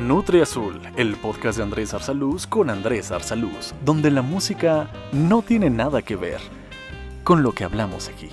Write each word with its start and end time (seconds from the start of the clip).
Nutri 0.00 0.40
Azul, 0.40 0.80
el 0.96 1.14
podcast 1.16 1.58
de 1.58 1.64
Andrés 1.64 1.92
Arsaluz 1.92 2.46
con 2.46 2.70
Andrés 2.70 3.10
Arsaluz, 3.10 3.74
donde 3.84 4.10
la 4.10 4.22
música 4.22 4.88
no 5.12 5.42
tiene 5.42 5.68
nada 5.68 6.00
que 6.00 6.16
ver 6.16 6.40
con 7.22 7.42
lo 7.42 7.52
que 7.52 7.64
hablamos 7.64 8.08
aquí. 8.08 8.30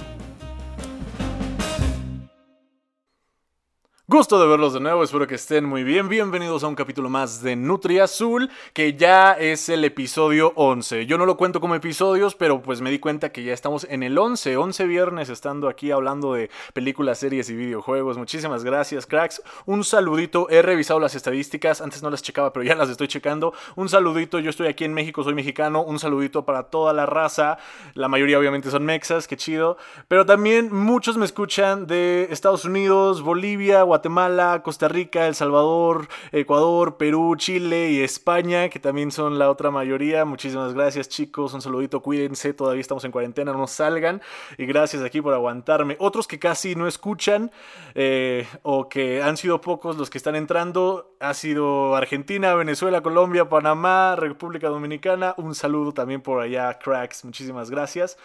Gusto 4.09 4.39
de 4.39 4.47
verlos 4.47 4.71
de 4.71 4.79
nuevo, 4.79 5.03
espero 5.03 5.27
que 5.27 5.35
estén 5.35 5.65
muy 5.65 5.83
bien. 5.83 6.07
Bienvenidos 6.07 6.63
a 6.63 6.67
un 6.69 6.75
capítulo 6.75 7.09
más 7.09 7.41
de 7.41 7.57
Nutri 7.57 7.99
Azul, 7.99 8.49
que 8.71 8.93
ya 8.93 9.33
es 9.33 9.67
el 9.67 9.83
episodio 9.83 10.53
11. 10.55 11.05
Yo 11.07 11.17
no 11.17 11.25
lo 11.25 11.35
cuento 11.35 11.59
como 11.59 11.75
episodios, 11.75 12.33
pero 12.33 12.61
pues 12.61 12.79
me 12.79 12.89
di 12.89 12.99
cuenta 12.99 13.33
que 13.33 13.43
ya 13.43 13.51
estamos 13.51 13.85
en 13.89 14.03
el 14.03 14.17
11, 14.17 14.55
11 14.55 14.85
viernes 14.85 15.27
estando 15.27 15.67
aquí 15.67 15.91
hablando 15.91 16.31
de 16.31 16.49
películas, 16.71 17.17
series 17.17 17.49
y 17.49 17.55
videojuegos. 17.57 18.17
Muchísimas 18.17 18.63
gracias, 18.63 19.05
cracks. 19.05 19.41
Un 19.65 19.83
saludito, 19.83 20.49
he 20.49 20.61
revisado 20.61 21.01
las 21.01 21.13
estadísticas, 21.13 21.81
antes 21.81 22.01
no 22.01 22.09
las 22.09 22.21
checaba, 22.21 22.53
pero 22.53 22.63
ya 22.63 22.75
las 22.75 22.87
estoy 22.87 23.09
checando. 23.09 23.53
Un 23.75 23.89
saludito, 23.89 24.39
yo 24.39 24.51
estoy 24.51 24.67
aquí 24.67 24.85
en 24.85 24.93
México, 24.93 25.21
soy 25.21 25.33
mexicano. 25.33 25.83
Un 25.83 25.99
saludito 25.99 26.45
para 26.45 26.63
toda 26.63 26.93
la 26.93 27.07
raza. 27.07 27.57
La 27.93 28.07
mayoría 28.07 28.39
obviamente 28.39 28.71
son 28.71 28.85
mexas, 28.85 29.27
qué 29.27 29.35
chido. 29.35 29.75
Pero 30.07 30.25
también 30.25 30.73
muchos 30.73 31.17
me 31.17 31.25
escuchan 31.25 31.87
de 31.87 32.29
Estados 32.31 32.63
Unidos, 32.63 33.21
Bolivia, 33.21 33.83
Guatemala. 33.83 33.96
Guatemala, 33.97 34.61
Costa 34.63 34.87
Rica, 34.87 35.25
El 35.25 35.33
Salvador, 35.33 36.07
Ecuador, 36.31 36.97
Perú, 36.97 37.35
Chile 37.35 37.89
y 37.89 38.01
España, 38.01 38.69
que 38.69 38.77
también 38.79 39.09
son 39.09 39.39
la 39.39 39.49
otra 39.49 39.71
mayoría. 39.71 40.23
Muchísimas 40.23 40.75
gracias 40.75 41.09
chicos, 41.09 41.55
un 41.55 41.63
saludito, 41.63 42.03
cuídense, 42.03 42.53
todavía 42.53 42.81
estamos 42.81 43.03
en 43.05 43.11
cuarentena, 43.11 43.53
no 43.53 43.65
salgan. 43.65 44.21
Y 44.59 44.67
gracias 44.67 45.01
aquí 45.01 45.19
por 45.19 45.33
aguantarme. 45.33 45.97
Otros 45.99 46.27
que 46.27 46.37
casi 46.37 46.75
no 46.75 46.87
escuchan 46.87 47.49
eh, 47.95 48.47
o 48.61 48.87
que 48.87 49.23
han 49.23 49.35
sido 49.35 49.61
pocos 49.61 49.97
los 49.97 50.11
que 50.11 50.19
están 50.19 50.35
entrando, 50.35 51.15
ha 51.19 51.33
sido 51.33 51.95
Argentina, 51.95 52.53
Venezuela, 52.53 53.01
Colombia, 53.01 53.49
Panamá, 53.49 54.15
República 54.15 54.69
Dominicana. 54.69 55.33
Un 55.37 55.55
saludo 55.55 55.91
también 55.91 56.21
por 56.21 56.39
allá, 56.39 56.77
cracks, 56.77 57.25
muchísimas 57.25 57.71
gracias. 57.71 58.15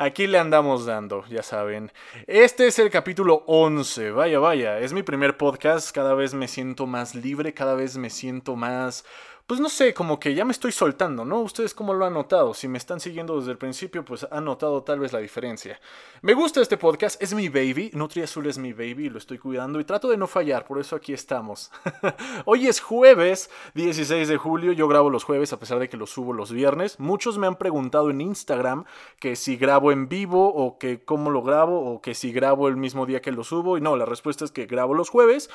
Aquí 0.00 0.26
le 0.26 0.38
andamos 0.38 0.86
dando, 0.86 1.26
ya 1.26 1.42
saben. 1.42 1.92
Este 2.26 2.66
es 2.66 2.78
el 2.78 2.88
capítulo 2.88 3.44
11, 3.46 4.12
vaya, 4.12 4.38
vaya, 4.38 4.78
es 4.78 4.94
mi 4.94 5.02
primer 5.02 5.36
podcast, 5.36 5.94
cada 5.94 6.14
vez 6.14 6.32
me 6.32 6.48
siento 6.48 6.86
más 6.86 7.14
libre, 7.14 7.52
cada 7.52 7.74
vez 7.74 7.98
me 7.98 8.08
siento 8.08 8.56
más 8.56 9.04
pues 9.50 9.58
no 9.58 9.68
sé, 9.68 9.92
como 9.92 10.20
que 10.20 10.32
ya 10.32 10.44
me 10.44 10.52
estoy 10.52 10.70
soltando, 10.70 11.24
¿no? 11.24 11.40
Ustedes 11.40 11.74
cómo 11.74 11.92
lo 11.92 12.06
han 12.06 12.14
notado. 12.14 12.54
Si 12.54 12.68
me 12.68 12.78
están 12.78 13.00
siguiendo 13.00 13.36
desde 13.36 13.50
el 13.50 13.58
principio, 13.58 14.04
pues 14.04 14.24
han 14.30 14.44
notado 14.44 14.84
tal 14.84 15.00
vez 15.00 15.12
la 15.12 15.18
diferencia. 15.18 15.80
Me 16.22 16.34
gusta 16.34 16.60
este 16.60 16.76
podcast, 16.76 17.20
es 17.20 17.34
mi 17.34 17.48
baby, 17.48 17.90
Nutri 17.92 18.22
Azul 18.22 18.46
es 18.46 18.58
mi 18.58 18.72
baby, 18.72 19.08
lo 19.08 19.18
estoy 19.18 19.38
cuidando 19.38 19.80
y 19.80 19.84
trato 19.84 20.08
de 20.08 20.16
no 20.16 20.28
fallar, 20.28 20.64
por 20.66 20.78
eso 20.78 20.94
aquí 20.94 21.12
estamos. 21.12 21.72
Hoy 22.44 22.68
es 22.68 22.78
jueves 22.78 23.50
16 23.74 24.28
de 24.28 24.36
julio, 24.36 24.70
yo 24.70 24.86
grabo 24.86 25.10
los 25.10 25.24
jueves 25.24 25.52
a 25.52 25.58
pesar 25.58 25.80
de 25.80 25.88
que 25.88 25.96
los 25.96 26.10
subo 26.10 26.32
los 26.32 26.52
viernes. 26.52 27.00
Muchos 27.00 27.36
me 27.36 27.48
han 27.48 27.56
preguntado 27.56 28.10
en 28.10 28.20
Instagram 28.20 28.84
que 29.18 29.34
si 29.34 29.56
grabo 29.56 29.90
en 29.90 30.08
vivo 30.08 30.46
o 30.54 30.78
que 30.78 31.02
cómo 31.04 31.28
lo 31.28 31.42
grabo 31.42 31.92
o 31.92 32.00
que 32.00 32.14
si 32.14 32.30
grabo 32.30 32.68
el 32.68 32.76
mismo 32.76 33.04
día 33.04 33.20
que 33.20 33.32
lo 33.32 33.42
subo 33.42 33.76
y 33.76 33.80
no, 33.80 33.96
la 33.96 34.04
respuesta 34.04 34.44
es 34.44 34.52
que 34.52 34.66
grabo 34.66 34.94
los 34.94 35.08
jueves 35.08 35.50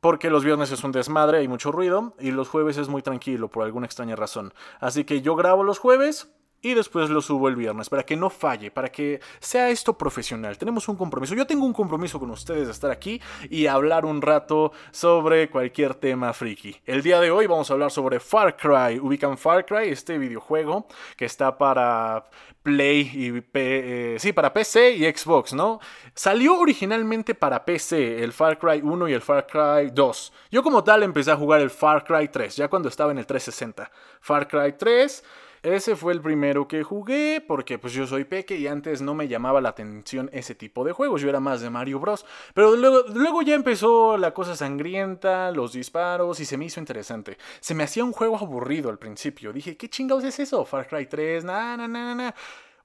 porque 0.00 0.30
los 0.30 0.44
viernes 0.44 0.70
es 0.72 0.82
un 0.84 0.92
desmadre, 0.92 1.38
hay 1.38 1.48
mucho 1.48 1.72
ruido, 1.72 2.14
y 2.18 2.30
los 2.30 2.48
jueves 2.48 2.78
es 2.78 2.88
muy 2.88 3.02
tranquilo 3.02 3.48
por 3.48 3.64
alguna 3.64 3.86
extraña 3.86 4.16
razón. 4.16 4.52
Así 4.80 5.04
que 5.04 5.20
yo 5.20 5.36
grabo 5.36 5.62
los 5.62 5.78
jueves, 5.78 6.32
y 6.62 6.74
después 6.74 7.10
lo 7.10 7.22
subo 7.22 7.48
el 7.48 7.56
viernes 7.56 7.88
para 7.88 8.02
que 8.02 8.16
no 8.16 8.30
falle, 8.30 8.70
para 8.70 8.90
que 8.90 9.20
sea 9.38 9.70
esto 9.70 9.96
profesional. 9.96 10.58
Tenemos 10.58 10.88
un 10.88 10.96
compromiso. 10.96 11.34
Yo 11.34 11.46
tengo 11.46 11.64
un 11.64 11.72
compromiso 11.72 12.18
con 12.18 12.30
ustedes 12.30 12.66
de 12.66 12.72
estar 12.72 12.90
aquí 12.90 13.20
y 13.48 13.66
hablar 13.66 14.04
un 14.04 14.20
rato 14.20 14.72
sobre 14.90 15.50
cualquier 15.50 15.94
tema 15.94 16.32
friki. 16.32 16.76
El 16.84 17.02
día 17.02 17.20
de 17.20 17.30
hoy 17.30 17.46
vamos 17.46 17.70
a 17.70 17.74
hablar 17.74 17.90
sobre 17.90 18.20
Far 18.20 18.56
Cry. 18.56 18.98
Ubican 18.98 19.38
Far 19.38 19.64
Cry, 19.64 19.88
este 19.88 20.18
videojuego 20.18 20.86
que 21.16 21.24
está 21.24 21.56
para 21.56 22.26
Play 22.62 23.10
y 23.14 23.42
eh, 23.54 24.16
sí, 24.18 24.32
para 24.32 24.52
PC 24.52 24.92
y 24.92 25.04
Xbox, 25.04 25.54
¿no? 25.54 25.80
Salió 26.14 26.58
originalmente 26.58 27.34
para 27.34 27.64
PC, 27.64 28.22
el 28.22 28.32
Far 28.32 28.58
Cry 28.58 28.82
1 28.82 29.08
y 29.08 29.12
el 29.14 29.22
Far 29.22 29.46
Cry 29.46 29.90
2. 29.90 30.32
Yo 30.50 30.62
como 30.62 30.84
tal 30.84 31.02
empecé 31.02 31.30
a 31.30 31.36
jugar 31.36 31.62
el 31.62 31.70
Far 31.70 32.04
Cry 32.04 32.28
3, 32.28 32.56
ya 32.56 32.68
cuando 32.68 32.90
estaba 32.90 33.12
en 33.12 33.18
el 33.18 33.26
360. 33.26 33.90
Far 34.20 34.46
Cry 34.46 34.74
3 34.76 35.24
ese 35.62 35.94
fue 35.96 36.12
el 36.12 36.20
primero 36.20 36.66
que 36.66 36.82
jugué 36.82 37.44
porque 37.46 37.78
pues 37.78 37.92
yo 37.92 38.06
soy 38.06 38.24
peque 38.24 38.56
y 38.56 38.66
antes 38.66 39.02
no 39.02 39.14
me 39.14 39.28
llamaba 39.28 39.60
la 39.60 39.70
atención 39.70 40.30
ese 40.32 40.54
tipo 40.54 40.84
de 40.84 40.92
juegos, 40.92 41.20
yo 41.20 41.28
era 41.28 41.40
más 41.40 41.60
de 41.60 41.68
Mario 41.70 42.00
Bros. 42.00 42.24
Pero 42.54 42.76
luego, 42.76 43.04
luego 43.12 43.42
ya 43.42 43.54
empezó 43.54 44.16
la 44.16 44.32
cosa 44.32 44.56
sangrienta, 44.56 45.50
los 45.50 45.72
disparos 45.72 46.40
y 46.40 46.44
se 46.44 46.56
me 46.56 46.64
hizo 46.64 46.80
interesante. 46.80 47.36
Se 47.60 47.74
me 47.74 47.84
hacía 47.84 48.04
un 48.04 48.12
juego 48.12 48.38
aburrido 48.38 48.88
al 48.88 48.98
principio, 48.98 49.52
dije, 49.52 49.76
¿qué 49.76 49.88
chingados 49.88 50.24
es 50.24 50.38
eso? 50.38 50.64
Far 50.64 50.88
Cry 50.88 51.06
3, 51.06 51.44
na. 51.44 52.34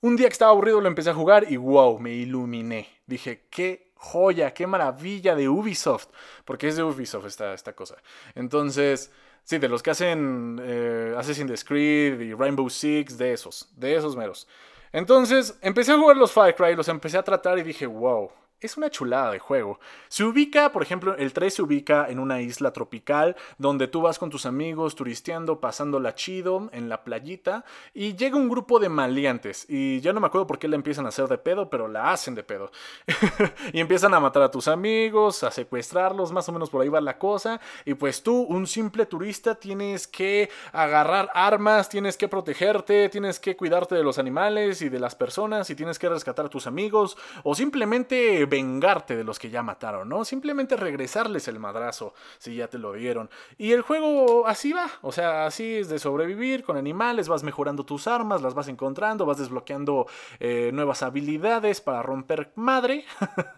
Un 0.01 0.15
día 0.15 0.27
que 0.27 0.33
estaba 0.33 0.51
aburrido 0.51 0.81
lo 0.81 0.87
empecé 0.87 1.09
a 1.09 1.15
jugar 1.15 1.45
y 1.49 1.57
wow, 1.57 1.97
me 1.99 2.11
iluminé. 2.11 2.87
Dije, 3.07 3.47
qué 3.49 3.93
joya, 3.95 4.53
qué 4.53 4.67
maravilla 4.67 5.33
de 5.35 5.49
Ubisoft. 5.49 6.09
Porque 6.43 6.67
es 6.67 6.75
de 6.75 6.83
Ubisoft 6.83 7.25
esta, 7.25 7.53
esta 7.53 7.73
cosa. 7.73 7.95
Entonces, 8.35 9.11
Sí, 9.45 9.59
de 9.59 9.69
los 9.69 9.83
que 9.83 9.91
hacen 9.91 10.59
eh, 10.59 11.13
Assassin's 11.15 11.63
Creed 11.63 12.19
y 12.19 12.33
Rainbow 12.33 12.67
Six, 12.67 13.15
de 13.15 13.31
esos, 13.31 13.69
de 13.77 13.95
esos 13.95 14.17
meros. 14.17 14.47
Entonces, 14.91 15.55
empecé 15.61 15.91
a 15.91 15.99
jugar 15.99 16.17
los 16.17 16.31
Far 16.31 16.55
Cry, 16.55 16.75
los 16.75 16.87
empecé 16.87 17.19
a 17.19 17.23
tratar 17.23 17.59
y 17.59 17.63
dije, 17.63 17.85
wow, 17.85 18.31
es 18.61 18.77
una 18.77 18.89
chulada 18.89 19.31
de 19.31 19.39
juego. 19.39 19.79
Se 20.07 20.23
ubica, 20.23 20.71
por 20.71 20.81
ejemplo, 20.81 21.15
el 21.17 21.33
3 21.33 21.53
se 21.53 21.61
ubica 21.61 22.07
en 22.09 22.19
una 22.19 22.41
isla 22.41 22.71
tropical 22.71 23.35
donde 23.57 23.87
tú 23.87 24.01
vas 24.01 24.17
con 24.17 24.29
tus 24.29 24.45
amigos 24.45 24.95
turisteando, 24.95 25.59
pasándola 25.59 26.15
chido 26.15 26.69
en 26.71 26.89
la 26.89 27.03
playita 27.03 27.65
y 27.93 28.15
llega 28.15 28.37
un 28.37 28.49
grupo 28.49 28.79
de 28.79 28.89
maleantes 28.89 29.65
y 29.69 29.99
ya 30.01 30.13
no 30.13 30.19
me 30.19 30.27
acuerdo 30.27 30.47
por 30.47 30.59
qué 30.59 30.67
la 30.67 30.75
empiezan 30.75 31.05
a 31.05 31.09
hacer 31.09 31.27
de 31.27 31.37
pedo, 31.37 31.69
pero 31.69 31.87
la 31.87 32.11
hacen 32.11 32.35
de 32.35 32.43
pedo. 32.43 32.71
y 33.73 33.79
empiezan 33.79 34.13
a 34.13 34.19
matar 34.19 34.43
a 34.43 34.51
tus 34.51 34.67
amigos, 34.67 35.43
a 35.43 35.51
secuestrarlos, 35.51 36.31
más 36.31 36.47
o 36.49 36.51
menos 36.51 36.69
por 36.69 36.81
ahí 36.81 36.89
va 36.89 37.01
la 37.01 37.17
cosa 37.17 37.59
y 37.85 37.93
pues 37.93 38.23
tú, 38.23 38.41
un 38.41 38.67
simple 38.67 39.05
turista, 39.05 39.55
tienes 39.55 40.07
que 40.07 40.49
agarrar 40.71 41.29
armas, 41.33 41.89
tienes 41.89 42.17
que 42.17 42.27
protegerte, 42.27 43.09
tienes 43.09 43.39
que 43.39 43.55
cuidarte 43.55 43.95
de 43.95 44.03
los 44.03 44.17
animales 44.17 44.81
y 44.81 44.89
de 44.89 44.99
las 44.99 45.15
personas 45.15 45.69
y 45.69 45.75
tienes 45.75 45.99
que 45.99 46.09
rescatar 46.09 46.45
a 46.45 46.49
tus 46.49 46.67
amigos 46.67 47.17
o 47.43 47.53
simplemente 47.53 48.45
vengarte 48.55 49.17
de 49.17 49.25
los 49.25 49.37
que 49.37 49.49
ya 49.49 49.61
mataron, 49.63 50.07
¿no? 50.07 50.23
Simplemente 50.23 50.77
regresarles 50.77 51.49
el 51.49 51.59
madrazo 51.59 52.13
si 52.37 52.55
ya 52.55 52.69
te 52.69 52.77
lo 52.77 52.93
dieron. 52.93 53.29
Y 53.57 53.73
el 53.73 53.81
juego 53.81 54.47
así 54.47 54.71
va, 54.71 54.89
o 55.01 55.11
sea, 55.11 55.45
así 55.45 55.75
es 55.75 55.89
de 55.89 55.99
sobrevivir 55.99 56.63
con 56.63 56.77
animales, 56.77 57.27
vas 57.27 57.43
mejorando 57.43 57.85
tus 57.85 58.07
armas, 58.07 58.41
las 58.41 58.53
vas 58.53 58.69
encontrando, 58.69 59.25
vas 59.25 59.39
desbloqueando 59.39 60.07
eh, 60.39 60.71
nuevas 60.73 61.03
habilidades 61.03 61.81
para 61.81 62.01
romper 62.01 62.53
madre. 62.55 63.03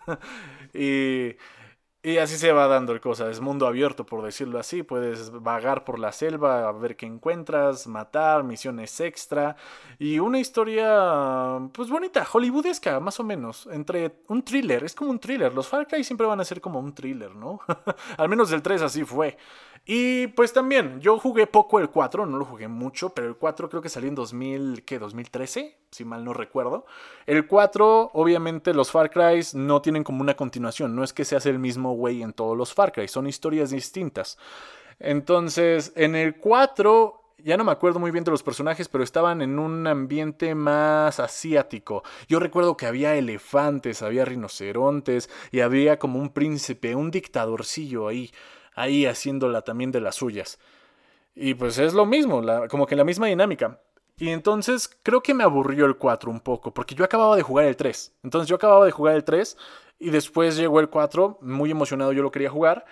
y 0.74 1.36
y 2.08 2.20
así 2.20 2.38
se 2.38 2.54
va 2.54 2.68
dando 2.68 2.94
el 2.94 3.02
cosa, 3.02 3.30
es 3.30 3.42
mundo 3.42 3.68
abierto 3.68 4.06
por 4.06 4.24
decirlo 4.24 4.60
así, 4.60 4.82
puedes 4.82 5.30
vagar 5.30 5.84
por 5.84 6.00
la 6.00 6.14
selva 6.14 6.70
a 6.70 6.72
ver 6.72 6.96
qué 6.96 7.06
encuentras, 7.06 7.86
matar, 7.86 8.46
misiones 8.46 9.02
extra 9.02 9.58
y 10.00 10.18
una 10.18 10.40
historia 10.40 11.60
pues 11.74 11.90
bonita, 11.90 12.24
hollywoodesca 12.24 13.02
más 13.02 13.20
o 13.20 13.26
menos, 13.26 13.68
entre 13.74 14.22
un 14.30 14.42
thriller, 14.42 14.86
es 14.86 14.96
como 14.96 15.12
un 15.12 15.20
thriller, 15.20 15.54
los 15.54 15.68
Far 15.68 15.86
Cry 15.86 16.02
siempre 16.06 16.26
van 16.26 16.40
a 16.40 16.46
ser 16.46 16.62
como 16.62 16.80
un 16.80 16.96
thriller, 16.96 17.36
¿no? 17.36 17.60
Al 18.18 18.30
menos 18.30 18.52
del 18.52 18.62
3 18.62 18.84
así 18.84 19.04
fue. 19.04 19.36
Y 19.86 20.28
pues 20.28 20.54
también, 20.54 21.00
yo 21.00 21.18
jugué 21.20 21.48
poco 21.48 21.80
el 21.80 21.90
4, 21.90 22.26
no 22.26 22.38
lo 22.38 22.46
jugué 22.46 22.68
mucho, 22.68 23.10
pero 23.10 23.28
el 23.28 23.36
4 23.36 23.70
creo 23.70 23.82
que 23.82 23.90
salió 23.90 24.10
en 24.10 24.16
2000, 24.16 24.84
¿qué? 24.86 25.00
2013, 25.00 25.78
si 25.92 26.06
mal 26.06 26.24
no 26.24 26.34
recuerdo. 26.34 26.86
El 27.26 27.48
4, 27.48 28.12
obviamente 28.14 28.74
los 28.74 28.92
Far 28.92 29.10
Cry 29.10 29.42
no 29.54 29.82
tienen 29.82 30.04
como 30.04 30.22
una 30.22 30.36
continuación, 30.36 30.96
no 30.96 31.04
es 31.04 31.14
que 31.14 31.26
se 31.26 31.36
hace 31.36 31.50
el 31.50 31.60
mismo 31.60 31.94
güey 31.94 32.22
en 32.22 32.34
todos 32.34 32.58
los 32.58 32.74
Far 32.74 32.92
Cry, 32.92 33.08
son 33.08 33.28
historias 33.28 33.70
distintas. 33.70 34.38
Entonces, 35.00 35.94
en 35.96 36.16
el 36.16 36.38
4 36.38 37.24
ya 37.44 37.56
no 37.56 37.64
me 37.64 37.72
acuerdo 37.72 38.00
muy 38.00 38.12
bien 38.12 38.24
de 38.24 38.32
los 38.32 38.42
personajes, 38.42 38.90
pero 38.90 39.04
estaban 39.04 39.42
en 39.42 39.60
un 39.60 39.86
ambiente 39.86 40.56
más 40.56 41.20
asiático. 41.20 42.04
Yo 42.28 42.40
recuerdo 42.40 42.76
que 42.76 42.88
había 42.88 43.16
elefantes, 43.16 44.02
había 44.02 44.26
rinocerontes 44.26 45.30
y 45.52 45.60
había 45.60 46.00
como 46.00 46.20
un 46.20 46.30
príncipe, 46.30 46.96
un 46.96 47.12
dictadorcillo 47.12 48.08
ahí 48.08 48.32
ahí 48.78 49.06
haciéndola 49.06 49.64
también 49.64 49.92
de 49.92 50.00
las 50.00 50.16
suyas. 50.16 50.60
Y 51.36 51.56
pues 51.56 51.78
es 51.80 51.94
lo 51.94 52.06
mismo, 52.06 52.42
como 52.70 52.86
que 52.86 52.96
la 52.96 53.04
misma 53.04 53.28
dinámica. 53.28 53.82
Y 54.18 54.30
entonces 54.30 54.90
creo 55.04 55.22
que 55.22 55.34
me 55.34 55.44
aburrió 55.44 55.86
el 55.86 55.98
4 55.98 56.32
un 56.32 56.40
poco, 56.40 56.74
porque 56.74 56.96
yo 56.96 57.04
acababa 57.04 57.36
de 57.36 57.42
jugar 57.42 57.66
el 57.66 57.76
3. 57.76 58.14
Entonces 58.24 58.48
yo 58.48 58.56
acababa 58.56 58.86
de 58.86 58.92
jugar 58.92 59.16
el 59.16 59.24
3 59.24 59.58
y 60.00 60.10
después 60.12 60.56
llegó 60.56 60.80
el 60.80 60.90
4, 60.90 61.40
muy 61.42 61.72
emocionado 61.72 62.14
yo 62.14 62.22
lo 62.22 62.32
quería 62.32 62.50
jugar, 62.50 62.86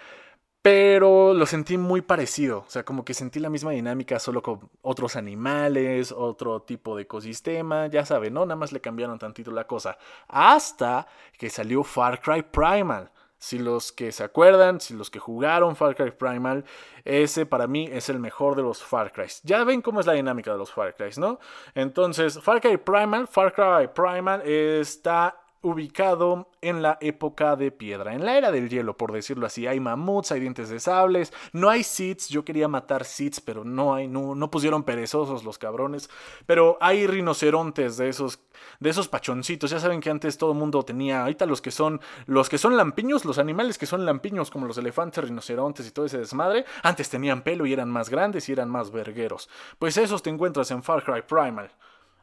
pero 0.61 1.35
lo 1.35 1.45
sentí 1.45 1.77
muy 1.77 2.01
parecido. 2.01 2.63
O 2.67 2.69
sea, 2.69 2.83
como 2.83 3.05
que 3.05 3.13
sentí 3.13 3.39
la 3.39 3.49
misma 3.49 3.71
dinámica, 3.71 4.19
solo 4.19 4.41
con 4.41 4.69
otros 4.81 5.15
animales, 5.15 6.11
otro 6.11 6.63
tipo 6.63 6.95
de 6.95 7.03
ecosistema, 7.03 7.88
ya 7.88 8.05
saben, 8.05 8.33
¿no? 8.33 8.45
Nada 8.45 8.55
más 8.55 8.71
le 8.71 8.81
cambiaron 8.81 9.19
tantito 9.19 9.51
la 9.51 9.67
cosa. 9.67 9.97
Hasta 10.27 11.07
que 11.38 11.51
salió 11.51 11.83
Far 11.83 12.19
Cry 12.19 12.41
Primal. 12.41 13.11
Si 13.45 13.59
los 13.59 13.92
que 13.92 14.12
se 14.12 14.24
acuerdan, 14.24 14.81
si 14.81 14.95
los 14.95 15.12
que 15.12 15.19
jugaron 15.19 15.75
Far 15.75 15.95
Cry 15.95 16.09
Primal, 16.09 16.65
ese 17.03 17.45
para 17.45 17.68
mí 17.68 17.88
es 17.92 18.09
el 18.09 18.18
mejor 18.18 18.56
de 18.56 18.63
los 18.63 18.83
Far 18.83 19.12
Cry. 19.12 19.27
Ya 19.44 19.63
ven 19.63 19.83
cómo 19.83 20.00
es 20.00 20.07
la 20.07 20.13
dinámica 20.13 20.51
de 20.51 20.57
los 20.57 20.71
Far 20.71 20.95
Cry, 20.95 21.12
¿no? 21.18 21.38
Entonces, 21.75 22.39
Far 22.42 22.59
Cry 22.59 22.77
Primal, 22.77 23.27
Far 23.27 23.53
Cry 23.53 23.88
Primal 23.94 24.42
está 24.42 25.44
ubicado 25.65 26.51
en 26.62 26.83
la 26.83 27.00
época 27.01 27.56
de 27.56 27.71
piedra, 27.71 28.13
en 28.13 28.23
la 28.23 28.38
era 28.38 28.51
del 28.51 28.69
hielo, 28.69 28.95
por 28.97 29.12
decirlo 29.12 29.47
así. 29.47 29.65
Hay 29.65 29.79
mamuts, 29.79 30.31
hay 30.31 30.39
dientes 30.39 30.69
de 30.69 30.79
sables, 30.79 31.33
no 31.53 31.71
hay 31.71 31.83
seeds. 31.83 32.29
Yo 32.29 32.45
quería 32.45 32.67
matar 32.67 33.03
seeds, 33.03 33.41
pero 33.41 33.63
no 33.63 33.95
hay, 33.95 34.07
no, 34.07 34.35
no 34.35 34.51
pusieron 34.51 34.83
perezosos 34.83 35.44
los 35.44 35.57
cabrones. 35.57 36.07
Pero 36.45 36.77
hay 36.81 37.07
rinocerontes 37.07 37.97
de 37.97 38.09
esos, 38.09 38.41
de 38.79 38.91
esos 38.91 39.07
pachoncitos. 39.07 39.71
Ya 39.71 39.79
saben 39.79 40.01
que 40.01 40.12
antes 40.12 40.38
todo 40.38 40.51
el 40.51 40.59
mundo 40.59 40.83
tenía, 40.83 41.23
ahorita 41.23 41.47
los 41.47 41.63
que 41.63 41.71
son, 41.71 42.00
los 42.27 42.47
que 42.47 42.59
son 42.59 42.77
lampiños, 42.77 43.25
los 43.25 43.39
animales 43.39 43.79
que 43.79 43.88
son 43.88 44.06
lampiños, 44.06 44.51
como 44.51 44.67
los 44.67 44.77
elefantes, 44.77 45.23
rinocerontes 45.23 45.88
y 45.88 45.91
todo 45.91 46.06
ese 46.06 46.19
desmadre, 46.19 46.65
antes 46.83 47.09
tenían 47.09 47.41
pelo 47.41 47.65
y 47.65 47.73
eran 47.73 47.89
más 47.89 48.12
grandes 48.12 48.47
y 48.50 48.51
eran 48.51 48.69
más 48.69 48.91
vergueros. 48.91 49.50
Pues 49.79 49.97
esos 49.97 50.21
te 50.21 50.29
encuentras 50.29 50.69
en 50.69 50.83
Far 50.83 51.03
Cry 51.03 51.23
Primal. 51.23 51.71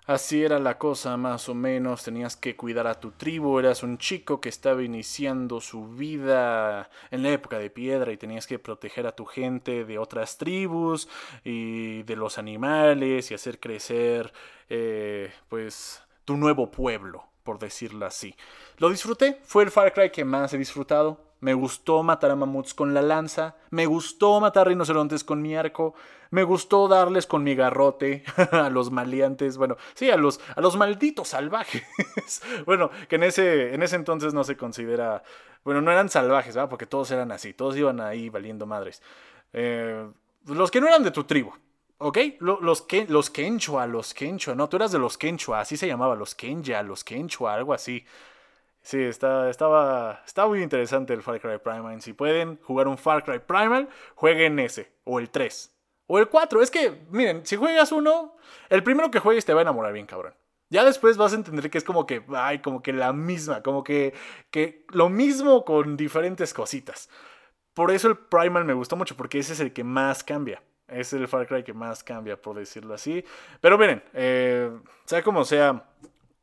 Así 0.05 0.43
era 0.43 0.59
la 0.59 0.79
cosa 0.79 1.17
más 1.17 1.49
o 1.49 1.55
menos, 1.55 2.03
tenías 2.03 2.37
que 2.37 2.57
cuidar 2.57 2.89
a 2.89 2.99
tu 2.99 3.13
tribu, 3.13 3.61
eras 3.61 3.85
un 3.85 3.99
chico 3.99 4.41
que 4.41 4.49
estaba 4.49 4.83
iniciando 4.83 5.61
su 5.61 5.87
vida 5.87 6.91
en 7.13 7.23
la 7.23 7.31
época 7.31 7.61
de 7.61 7.71
piedra 7.71 8.11
y 8.11 8.17
tenías 8.17 8.49
que 8.49 8.59
proteger 8.59 9.07
a 9.07 9.15
tu 9.15 9.27
gente 9.27 9.85
de 9.85 9.99
otras 9.99 10.39
tribus 10.39 11.09
y 11.45 12.03
de 12.03 12.17
los 12.17 12.37
animales 12.39 13.31
y 13.31 13.35
hacer 13.35 13.61
crecer 13.61 14.33
eh, 14.69 15.33
pues 15.49 16.03
tu 16.25 16.37
nuevo 16.37 16.73
pueblo, 16.73 17.25
por 17.45 17.61
decirlo 17.61 18.05
así. 18.05 18.35
Lo 18.79 18.91
disfruté, 18.91 19.39
fue 19.45 19.63
el 19.63 19.71
Far 19.71 19.93
Cry 19.93 20.11
que 20.11 20.25
más 20.25 20.53
he 20.53 20.59
disfrutado, 20.59 21.33
me 21.43 21.55
gustó 21.55 22.05
matar 22.05 22.31
a 22.31 22.37
mamuts 22.37 22.73
con 22.73 22.95
la 22.95 23.03
lanza. 23.03 23.57
Me 23.71 23.87
gustó 23.87 24.41
matar 24.41 24.69
rinocerontes 24.69 25.25
con 25.25 25.43
mi 25.43 25.57
arco. 25.57 25.93
Me 26.33 26.45
gustó 26.45 26.89
darles 26.89 27.27
con 27.27 27.45
mi 27.45 27.55
garrote 27.55 28.25
a 28.53 28.71
los 28.71 28.91
maleantes. 28.91 29.59
Bueno, 29.59 29.77
sí, 29.93 30.11
a 30.11 30.17
los, 30.17 30.41
a 30.57 30.63
los 30.63 30.77
malditos 30.79 31.29
salvajes. 31.29 31.83
bueno, 32.65 32.91
que 33.07 33.17
en 33.17 33.25
ese, 33.25 33.75
en 33.75 33.83
ese 33.83 33.97
entonces 33.97 34.33
no 34.33 34.43
se 34.43 34.57
considera. 34.57 35.23
Bueno, 35.63 35.83
no 35.83 35.93
eran 35.93 36.09
salvajes, 36.09 36.55
¿verdad? 36.55 36.71
Porque 36.71 36.87
todos 36.87 37.11
eran 37.11 37.33
así. 37.33 37.53
Todos 37.53 37.77
iban 37.77 38.01
ahí 38.01 38.31
valiendo 38.31 38.65
madres. 38.65 39.03
Eh, 39.53 40.09
los 40.47 40.71
que 40.71 40.81
no 40.81 40.89
eran 40.89 41.03
de 41.03 41.11
tu 41.11 41.25
tribu. 41.25 41.53
¿Ok? 41.99 42.19
Los, 42.41 42.81
que, 42.81 43.07
los 43.07 43.29
Kenchua, 43.29 43.87
los 43.87 44.15
no, 44.57 44.69
tú 44.71 44.77
eras 44.77 44.91
de 44.91 44.99
los 44.99 45.19
Kenchua, 45.19 45.61
así 45.61 45.77
se 45.77 45.87
llamaba, 45.87 46.17
los 46.17 46.35
Kenja, 46.35 46.83
los 46.83 47.05
Kenchua, 47.05 47.53
algo 47.53 47.75
así. 47.75 48.07
Sí, 48.81 49.03
está, 49.03 49.51
estaba, 49.51 50.23
está 50.27 50.47
muy 50.47 50.63
interesante 50.63 51.13
el 51.13 51.23
Far 51.23 51.41
Cry 51.41 51.59
Primal. 51.59 52.01
Si 52.01 52.15
pueden 52.15 52.59
jugar 52.63 52.89
un 52.89 52.97
Far 52.97 53.23
Cry 53.23 53.39
Primal, 53.39 53.89
jueguen 54.15 54.59
ese, 54.59 54.91
o 55.05 55.21
el 55.21 55.29
3, 55.29 55.73
o 56.07 56.19
el 56.19 56.29
4. 56.29 56.63
Es 56.63 56.71
que, 56.71 57.05
miren, 57.11 57.45
si 57.47 57.57
juegas 57.57 57.93
uno, 57.93 58.37
el 58.69 58.83
primero 58.83 59.11
que 59.11 59.19
juegues 59.19 59.45
te 59.45 59.55
va 59.55 59.61
a 59.61 59.63
enamorar 59.63 59.93
bien, 59.93 60.07
cabrón. 60.07 60.35
Ya 60.71 60.85
después 60.85 61.19
vas 61.19 61.33
a 61.33 61.37
entender 61.37 61.71
que 61.71 61.79
es 61.79 61.85
como 61.85 62.07
que, 62.07 62.25
ay, 62.35 62.61
como 62.61 62.83
que 62.83 62.95
la 62.95 63.13
misma, 63.13 63.63
como 63.63 63.85
que, 63.85 64.15
que 64.51 64.87
lo 64.89 65.11
mismo 65.11 65.65
con 65.67 65.99
diferentes 65.99 66.55
cositas. 66.55 67.11
Por 67.75 67.91
eso 67.91 68.09
el 68.09 68.17
Primal 68.17 68.65
me 68.65 68.73
gustó 68.73 68.97
mucho, 68.97 69.17
porque 69.17 69.39
ese 69.39 69.53
es 69.53 69.61
el 69.61 69.73
que 69.73 69.85
más 69.85 70.25
cambia. 70.25 70.63
Es 70.89 71.13
el 71.13 71.29
Far 71.29 71.47
Cry 71.47 71.63
que 71.63 71.73
más 71.73 72.03
cambia, 72.05 72.41
por 72.41 72.57
decirlo 72.57 72.95
así. 72.95 73.25
Pero 73.61 73.79
miren, 73.79 74.03
eh, 74.13 74.71
sea 75.05 75.23
como 75.23 75.45
sea, 75.45 75.85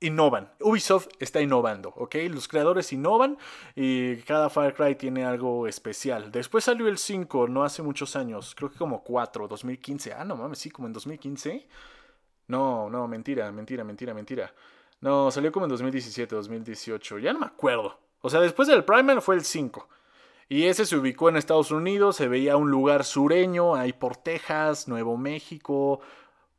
innovan. 0.01 0.51
Ubisoft 0.61 1.07
está 1.19 1.41
innovando, 1.41 1.89
¿ok? 1.95 2.15
Los 2.29 2.47
creadores 2.47 2.91
innovan 2.93 3.37
y 3.75 4.17
cada 4.17 4.49
Far 4.49 4.73
Cry 4.73 4.95
tiene 4.95 5.25
algo 5.25 5.67
especial. 5.67 6.31
Después 6.31 6.63
salió 6.63 6.87
el 6.87 6.97
5, 6.97 7.47
no 7.47 7.63
hace 7.63 7.81
muchos 7.81 8.15
años, 8.15 8.55
creo 8.55 8.71
que 8.71 8.77
como 8.77 9.03
4, 9.03 9.47
2015. 9.47 10.13
Ah, 10.13 10.25
no 10.25 10.35
mames, 10.35 10.59
sí, 10.59 10.69
como 10.69 10.87
en 10.87 10.93
2015. 10.93 11.67
No, 12.47 12.89
no, 12.89 13.07
mentira, 13.07 13.51
mentira, 13.51 13.83
mentira, 13.83 14.13
mentira. 14.13 14.53
No, 15.01 15.31
salió 15.31 15.51
como 15.51 15.65
en 15.65 15.69
2017, 15.69 16.35
2018, 16.35 17.19
ya 17.19 17.33
no 17.33 17.39
me 17.39 17.45
acuerdo. 17.45 17.99
O 18.21 18.29
sea, 18.29 18.39
después 18.41 18.67
del 18.67 18.83
Primer 18.83 19.21
fue 19.21 19.35
el 19.35 19.43
5. 19.43 19.87
Y 20.49 20.65
ese 20.65 20.85
se 20.85 20.97
ubicó 20.97 21.29
en 21.29 21.37
Estados 21.37 21.69
Unidos, 21.71 22.15
se 22.15 22.27
veía 22.27 22.57
un 22.57 22.71
lugar 22.71 23.03
sureño, 23.03 23.75
ahí 23.75 23.93
por 23.93 24.17
Texas, 24.17 24.87
Nuevo 24.87 25.15
México, 25.15 26.01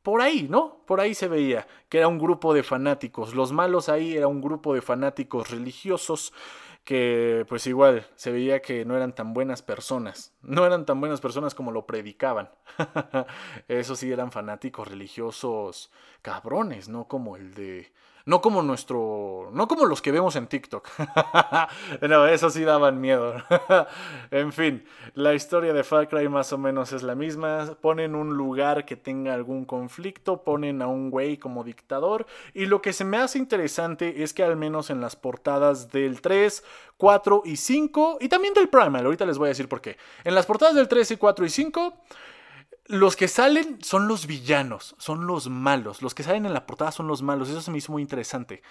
por 0.02 0.22
ahí, 0.22 0.46
¿no? 0.48 0.82
Por 0.86 1.00
ahí 1.00 1.14
se 1.14 1.28
veía 1.28 1.66
que 1.88 1.98
era 1.98 2.08
un 2.08 2.18
grupo 2.18 2.54
de 2.54 2.62
fanáticos. 2.62 3.34
Los 3.34 3.52
malos 3.52 3.88
ahí 3.88 4.16
era 4.16 4.28
un 4.28 4.40
grupo 4.40 4.74
de 4.74 4.82
fanáticos 4.82 5.50
religiosos 5.50 6.32
que 6.84 7.44
pues 7.48 7.66
igual 7.66 8.06
se 8.16 8.32
veía 8.32 8.62
que 8.62 8.84
no 8.84 8.96
eran 8.96 9.14
tan 9.14 9.34
buenas 9.34 9.62
personas. 9.62 10.34
No 10.42 10.64
eran 10.64 10.86
tan 10.86 11.00
buenas 11.00 11.20
personas 11.20 11.54
como 11.54 11.72
lo 11.72 11.86
predicaban. 11.86 12.50
Eso 13.68 13.96
sí 13.96 14.10
eran 14.10 14.32
fanáticos 14.32 14.88
religiosos 14.88 15.90
cabrones, 16.22 16.88
no 16.88 17.06
como 17.06 17.36
el 17.36 17.54
de 17.54 17.92
no 18.30 18.40
como 18.40 18.62
nuestro. 18.62 19.50
No 19.52 19.66
como 19.66 19.86
los 19.86 20.00
que 20.00 20.12
vemos 20.12 20.36
en 20.36 20.46
TikTok. 20.46 20.88
no, 22.08 22.28
eso 22.28 22.48
sí 22.48 22.62
daban 22.62 23.00
miedo. 23.00 23.34
en 24.30 24.52
fin, 24.52 24.84
la 25.14 25.34
historia 25.34 25.72
de 25.72 25.82
Far 25.82 26.08
Cry 26.08 26.28
más 26.28 26.52
o 26.52 26.58
menos 26.58 26.92
es 26.92 27.02
la 27.02 27.16
misma. 27.16 27.74
Ponen 27.80 28.14
un 28.14 28.36
lugar 28.36 28.84
que 28.84 28.94
tenga 28.94 29.34
algún 29.34 29.64
conflicto, 29.64 30.44
ponen 30.44 30.80
a 30.80 30.86
un 30.86 31.10
güey 31.10 31.38
como 31.38 31.64
dictador. 31.64 32.24
Y 32.54 32.66
lo 32.66 32.80
que 32.80 32.92
se 32.92 33.04
me 33.04 33.16
hace 33.16 33.36
interesante 33.36 34.22
es 34.22 34.32
que 34.32 34.44
al 34.44 34.56
menos 34.56 34.90
en 34.90 35.00
las 35.00 35.16
portadas 35.16 35.90
del 35.90 36.20
3, 36.20 36.62
4 36.98 37.42
y 37.46 37.56
5, 37.56 38.18
y 38.20 38.28
también 38.28 38.54
del 38.54 38.68
Primal, 38.68 39.06
ahorita 39.06 39.26
les 39.26 39.38
voy 39.38 39.46
a 39.46 39.48
decir 39.48 39.68
por 39.68 39.80
qué. 39.80 39.96
En 40.22 40.36
las 40.36 40.46
portadas 40.46 40.76
del 40.76 40.86
3 40.86 41.10
y 41.10 41.16
4 41.16 41.44
y 41.44 41.50
5 41.50 41.94
los 42.90 43.14
que 43.14 43.28
salen 43.28 43.78
son 43.82 44.08
los 44.08 44.26
villanos, 44.26 44.96
son 44.98 45.26
los 45.26 45.48
malos. 45.48 46.02
Los 46.02 46.12
que 46.12 46.24
salen 46.24 46.44
en 46.44 46.52
la 46.52 46.66
portada 46.66 46.90
son 46.90 47.06
los 47.06 47.22
malos. 47.22 47.48
Eso 47.48 47.60
se 47.60 47.70
me 47.70 47.78
hizo 47.78 47.92
muy 47.92 48.02
interesante. 48.02 48.62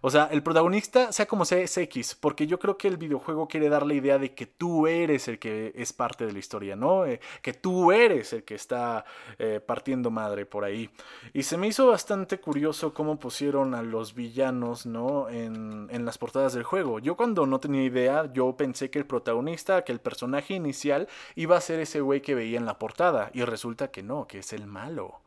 O 0.00 0.10
sea, 0.10 0.28
el 0.30 0.42
protagonista, 0.42 1.12
sea 1.12 1.26
como 1.26 1.44
sea, 1.44 1.58
es 1.58 1.76
X, 1.76 2.16
porque 2.18 2.46
yo 2.46 2.58
creo 2.58 2.76
que 2.76 2.88
el 2.88 2.96
videojuego 2.96 3.48
quiere 3.48 3.68
dar 3.68 3.86
la 3.86 3.94
idea 3.94 4.18
de 4.18 4.34
que 4.34 4.46
tú 4.46 4.86
eres 4.86 5.28
el 5.28 5.38
que 5.38 5.72
es 5.74 5.92
parte 5.92 6.26
de 6.26 6.32
la 6.32 6.38
historia, 6.38 6.76
¿no? 6.76 7.06
Eh, 7.06 7.20
que 7.42 7.52
tú 7.52 7.92
eres 7.92 8.32
el 8.32 8.44
que 8.44 8.54
está 8.54 9.04
eh, 9.38 9.60
partiendo 9.64 10.10
madre 10.10 10.46
por 10.46 10.64
ahí. 10.64 10.90
Y 11.32 11.42
se 11.42 11.56
me 11.56 11.68
hizo 11.68 11.86
bastante 11.86 12.38
curioso 12.38 12.94
cómo 12.94 13.18
pusieron 13.18 13.74
a 13.74 13.82
los 13.82 14.14
villanos, 14.14 14.86
¿no? 14.86 15.28
En, 15.28 15.66
las 16.06 16.18
portadas 16.18 16.52
del 16.52 16.62
juego. 16.62 17.00
Yo 17.00 17.16
cuando 17.16 17.46
no 17.46 17.58
tenía 17.58 17.82
idea, 17.82 18.32
yo 18.32 18.56
pensé 18.56 18.90
que 18.90 19.00
el 19.00 19.06
protagonista, 19.06 19.82
que 19.82 19.90
el 19.90 19.98
personaje 19.98 20.54
inicial 20.54 21.08
iba 21.34 21.56
a 21.56 21.60
ser 21.60 21.80
ese 21.80 22.00
güey 22.00 22.20
que 22.20 22.36
veía 22.36 22.58
en 22.58 22.64
la 22.64 22.78
portada. 22.78 23.30
Y 23.34 23.42
resulta 23.42 23.65
que 23.74 24.02
no, 24.02 24.26
que 24.26 24.38
es 24.38 24.52
el 24.52 24.66
malo. 24.66 25.20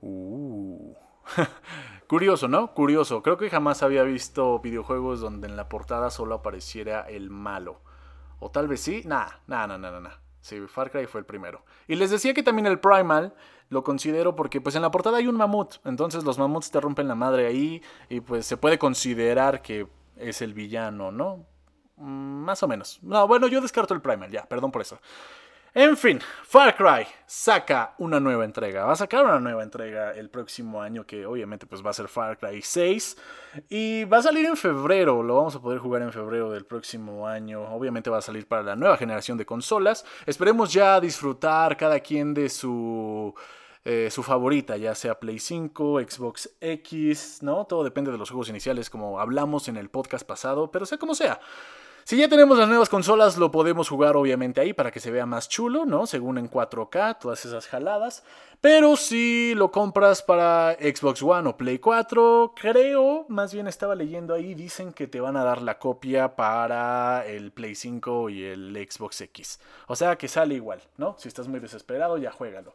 Uh. 0.00 0.94
Curioso, 2.08 2.48
¿no? 2.48 2.74
Curioso. 2.74 3.22
Creo 3.22 3.36
que 3.36 3.50
jamás 3.50 3.82
había 3.82 4.02
visto 4.02 4.58
videojuegos 4.58 5.20
donde 5.20 5.48
en 5.48 5.56
la 5.56 5.68
portada 5.68 6.10
solo 6.10 6.34
apareciera 6.36 7.08
el 7.08 7.30
malo. 7.30 7.80
O 8.40 8.50
tal 8.50 8.68
vez 8.68 8.80
sí. 8.80 9.02
Nah, 9.06 9.28
nah, 9.46 9.66
nah, 9.66 9.78
nah, 9.78 10.00
nah. 10.00 10.10
Sí, 10.40 10.60
Far 10.66 10.90
Cry 10.90 11.06
fue 11.06 11.20
el 11.20 11.26
primero. 11.26 11.64
Y 11.88 11.94
les 11.94 12.10
decía 12.10 12.34
que 12.34 12.42
también 12.42 12.66
el 12.66 12.78
Primal 12.78 13.34
lo 13.70 13.82
considero 13.82 14.36
porque 14.36 14.60
pues 14.60 14.76
en 14.76 14.82
la 14.82 14.90
portada 14.90 15.16
hay 15.16 15.26
un 15.26 15.36
mamut. 15.36 15.76
Entonces 15.84 16.24
los 16.24 16.38
mamuts 16.38 16.70
te 16.70 16.80
rompen 16.80 17.08
la 17.08 17.14
madre 17.14 17.46
ahí 17.46 17.82
y 18.10 18.20
pues 18.20 18.44
se 18.44 18.58
puede 18.58 18.78
considerar 18.78 19.62
que 19.62 19.88
es 20.16 20.42
el 20.42 20.52
villano, 20.52 21.10
¿no? 21.10 21.46
Mm, 21.96 22.44
más 22.44 22.62
o 22.62 22.68
menos. 22.68 22.98
No, 23.02 23.26
bueno, 23.26 23.46
yo 23.46 23.62
descarto 23.62 23.94
el 23.94 24.02
Primal, 24.02 24.30
ya, 24.30 24.44
perdón 24.44 24.70
por 24.70 24.82
eso. 24.82 24.98
En 25.76 25.96
fin, 25.96 26.20
Far 26.44 26.76
Cry 26.76 27.04
saca 27.26 27.96
una 27.98 28.20
nueva 28.20 28.44
entrega. 28.44 28.84
Va 28.84 28.92
a 28.92 28.96
sacar 28.96 29.24
una 29.24 29.40
nueva 29.40 29.64
entrega 29.64 30.12
el 30.12 30.30
próximo 30.30 30.80
año 30.80 31.04
que 31.04 31.26
obviamente 31.26 31.66
pues 31.66 31.84
va 31.84 31.90
a 31.90 31.92
ser 31.92 32.06
Far 32.06 32.38
Cry 32.38 32.62
6 32.62 33.16
y 33.70 34.04
va 34.04 34.18
a 34.18 34.22
salir 34.22 34.46
en 34.46 34.56
febrero. 34.56 35.20
Lo 35.24 35.34
vamos 35.34 35.56
a 35.56 35.60
poder 35.60 35.80
jugar 35.80 36.02
en 36.02 36.12
febrero 36.12 36.52
del 36.52 36.64
próximo 36.64 37.26
año. 37.26 37.64
Obviamente 37.74 38.08
va 38.08 38.18
a 38.18 38.22
salir 38.22 38.46
para 38.46 38.62
la 38.62 38.76
nueva 38.76 38.96
generación 38.96 39.36
de 39.36 39.46
consolas. 39.46 40.04
Esperemos 40.26 40.72
ya 40.72 41.00
disfrutar 41.00 41.76
cada 41.76 41.98
quien 41.98 42.34
de 42.34 42.50
su 42.50 43.34
eh, 43.84 44.10
su 44.12 44.22
favorita, 44.22 44.76
ya 44.76 44.94
sea 44.94 45.18
Play 45.18 45.40
5, 45.40 46.00
Xbox 46.08 46.50
X, 46.60 47.40
¿no? 47.42 47.66
Todo 47.66 47.82
depende 47.82 48.12
de 48.12 48.18
los 48.18 48.30
juegos 48.30 48.48
iniciales 48.48 48.88
como 48.88 49.18
hablamos 49.18 49.66
en 49.66 49.76
el 49.76 49.90
podcast 49.90 50.24
pasado, 50.24 50.70
pero 50.70 50.86
sea 50.86 50.98
como 50.98 51.16
sea. 51.16 51.40
Si 52.06 52.18
ya 52.18 52.28
tenemos 52.28 52.58
las 52.58 52.68
nuevas 52.68 52.90
consolas, 52.90 53.38
lo 53.38 53.50
podemos 53.50 53.88
jugar 53.88 54.14
obviamente 54.14 54.60
ahí 54.60 54.74
para 54.74 54.90
que 54.90 55.00
se 55.00 55.10
vea 55.10 55.24
más 55.24 55.48
chulo, 55.48 55.86
¿no? 55.86 56.06
Según 56.06 56.36
en 56.36 56.50
4K, 56.50 57.18
todas 57.18 57.46
esas 57.46 57.66
jaladas. 57.66 58.24
Pero 58.60 58.96
si 58.96 59.54
lo 59.54 59.70
compras 59.70 60.20
para 60.20 60.74
Xbox 60.74 61.22
One 61.22 61.48
o 61.48 61.56
Play 61.56 61.78
4, 61.78 62.52
creo, 62.60 63.24
más 63.28 63.54
bien 63.54 63.68
estaba 63.68 63.94
leyendo 63.94 64.34
ahí, 64.34 64.54
dicen 64.54 64.92
que 64.92 65.06
te 65.06 65.18
van 65.18 65.38
a 65.38 65.44
dar 65.44 65.62
la 65.62 65.78
copia 65.78 66.36
para 66.36 67.26
el 67.26 67.52
Play 67.52 67.74
5 67.74 68.28
y 68.28 68.44
el 68.44 68.86
Xbox 68.90 69.22
X. 69.22 69.58
O 69.86 69.96
sea 69.96 70.16
que 70.16 70.28
sale 70.28 70.56
igual, 70.56 70.82
¿no? 70.98 71.16
Si 71.18 71.28
estás 71.28 71.48
muy 71.48 71.58
desesperado, 71.58 72.18
ya 72.18 72.30
juégalo. 72.30 72.74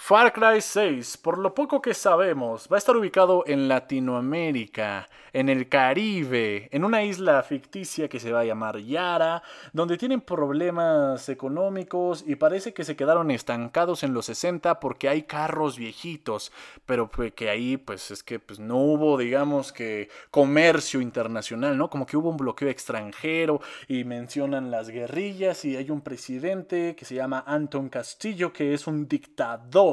Far 0.00 0.32
Cry 0.32 0.60
6, 0.60 1.18
por 1.18 1.38
lo 1.38 1.54
poco 1.54 1.82
que 1.82 1.92
sabemos, 1.92 2.68
va 2.72 2.76
a 2.76 2.78
estar 2.78 2.96
ubicado 2.96 3.42
en 3.46 3.66
Latinoamérica, 3.68 5.08
en 5.32 5.48
el 5.48 5.68
Caribe, 5.68 6.68
en 6.70 6.84
una 6.84 7.02
isla 7.02 7.42
ficticia 7.42 8.08
que 8.08 8.20
se 8.20 8.32
va 8.32 8.40
a 8.40 8.44
llamar 8.44 8.78
Yara, 8.78 9.42
donde 9.72 9.98
tienen 9.98 10.20
problemas 10.20 11.28
económicos 11.28 12.24
y 12.26 12.36
parece 12.36 12.72
que 12.72 12.84
se 12.84 12.94
quedaron 12.94 13.32
estancados 13.32 14.04
en 14.04 14.14
los 14.14 14.26
60 14.26 14.78
porque 14.78 15.08
hay 15.08 15.24
carros 15.24 15.76
viejitos, 15.76 16.52
pero 16.86 17.10
que 17.10 17.50
ahí 17.50 17.76
pues 17.76 18.12
es 18.12 18.22
que 18.22 18.38
pues, 18.38 18.60
no 18.60 18.78
hubo 18.78 19.18
digamos 19.18 19.72
que 19.72 20.08
comercio 20.30 21.00
internacional, 21.00 21.76
¿no? 21.76 21.90
Como 21.90 22.06
que 22.06 22.16
hubo 22.16 22.30
un 22.30 22.36
bloqueo 22.36 22.68
extranjero 22.68 23.60
y 23.88 24.04
mencionan 24.04 24.70
las 24.70 24.88
guerrillas 24.88 25.64
y 25.64 25.76
hay 25.76 25.90
un 25.90 26.00
presidente 26.00 26.94
que 26.96 27.04
se 27.04 27.16
llama 27.16 27.42
Anton 27.46 27.88
Castillo 27.88 28.52
que 28.52 28.72
es 28.72 28.86
un 28.86 29.08
dictador 29.08 29.87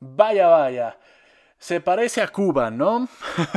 Vaya, 0.00 0.48
vaya. 0.48 0.98
Se 1.58 1.80
parece 1.80 2.20
a 2.20 2.28
Cuba, 2.28 2.70
¿no? 2.70 3.08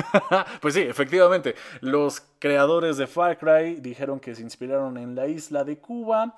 pues 0.61 0.75
sí, 0.75 0.81
efectivamente. 0.81 1.55
Los 1.81 2.21
creadores 2.39 2.97
de 2.97 3.07
Far 3.07 3.37
Cry 3.39 3.75
dijeron 3.81 4.19
que 4.19 4.35
se 4.35 4.43
inspiraron 4.43 4.97
en 4.97 5.15
la 5.15 5.27
isla 5.27 5.63
de 5.63 5.79
Cuba 5.79 6.35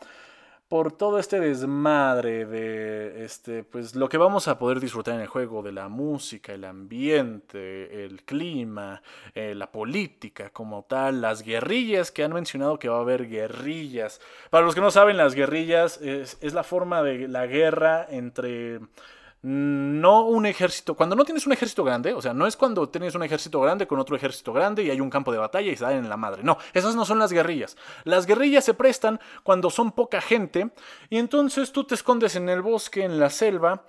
por 0.68 0.92
todo 0.92 1.18
este 1.18 1.40
desmadre 1.40 2.46
de 2.46 3.24
este 3.24 3.64
pues 3.64 3.96
lo 3.96 4.10
que 4.10 4.18
vamos 4.18 4.50
a 4.50 4.60
poder 4.60 4.82
disfrutar 4.82 5.16
en 5.16 5.22
el 5.22 5.28
juego 5.28 5.64
de 5.64 5.72
la 5.72 5.88
música, 5.88 6.54
el 6.54 6.66
ambiente, 6.66 8.04
el 8.06 8.24
clima, 8.24 9.02
eh, 9.34 9.56
la 9.56 9.72
política 9.72 10.50
como 10.50 10.84
tal, 10.84 11.22
las 11.22 11.42
guerrillas 11.42 12.12
que 12.12 12.24
han 12.24 12.34
mencionado 12.34 12.80
que 12.80 12.90
va 12.90 12.98
a 12.98 13.02
haber 13.02 13.30
guerrillas. 13.30 14.20
Para 14.50 14.66
los 14.66 14.76
que 14.76 14.82
no 14.82 14.92
saben, 14.92 15.16
las 15.16 15.36
guerrillas 15.36 16.02
es, 16.02 16.38
es 16.42 16.54
la 16.54 16.64
forma 16.64 17.02
de 17.02 17.30
la 17.30 17.46
guerra 17.48 18.06
entre 18.10 18.82
no 19.41 20.25
un 20.25 20.46
ejército, 20.46 20.96
cuando 20.96 21.15
no 21.15 21.24
tienes 21.24 21.46
un 21.46 21.53
ejército 21.53 21.84
grande, 21.84 22.13
o 22.13 22.22
sea, 22.22 22.34
no 22.34 22.48
es 22.48 22.58
cuando 22.58 22.89
tienes 22.89 23.15
un 23.15 23.24
ejército 23.24 23.62
grande 23.62 23.88
con 23.88 24.00
otro 24.00 24.15
ejército 24.15 24.51
grande 24.51 24.84
y 24.84 24.89
hay 24.89 25.00
un 25.00 25.10
campo 25.10 25.32
de 25.32 25.38
batalla 25.38 25.72
y 25.72 25.75
se 25.75 25.84
dan 25.84 25.94
en 25.94 26.10
la 26.10 26.17
madre. 26.17 26.44
No, 26.44 26.58
esas 26.74 26.96
no 26.96 27.06
son 27.06 27.20
las 27.20 27.32
guerrillas. 27.32 27.77
Las 28.03 28.25
guerrillas 28.25 28.65
se 28.65 28.74
prestan 28.74 29.20
cuando 29.44 29.70
son 29.70 29.91
poca 29.91 30.22
gente 30.22 30.72
y 31.10 31.17
entonces 31.17 31.72
tú 31.72 31.84
te 31.84 31.96
escondes 31.96 32.36
en 32.36 32.50
el 32.50 32.62
bosque, 32.62 33.03
en 33.03 33.20
la 33.20 33.29
selva 33.29 33.86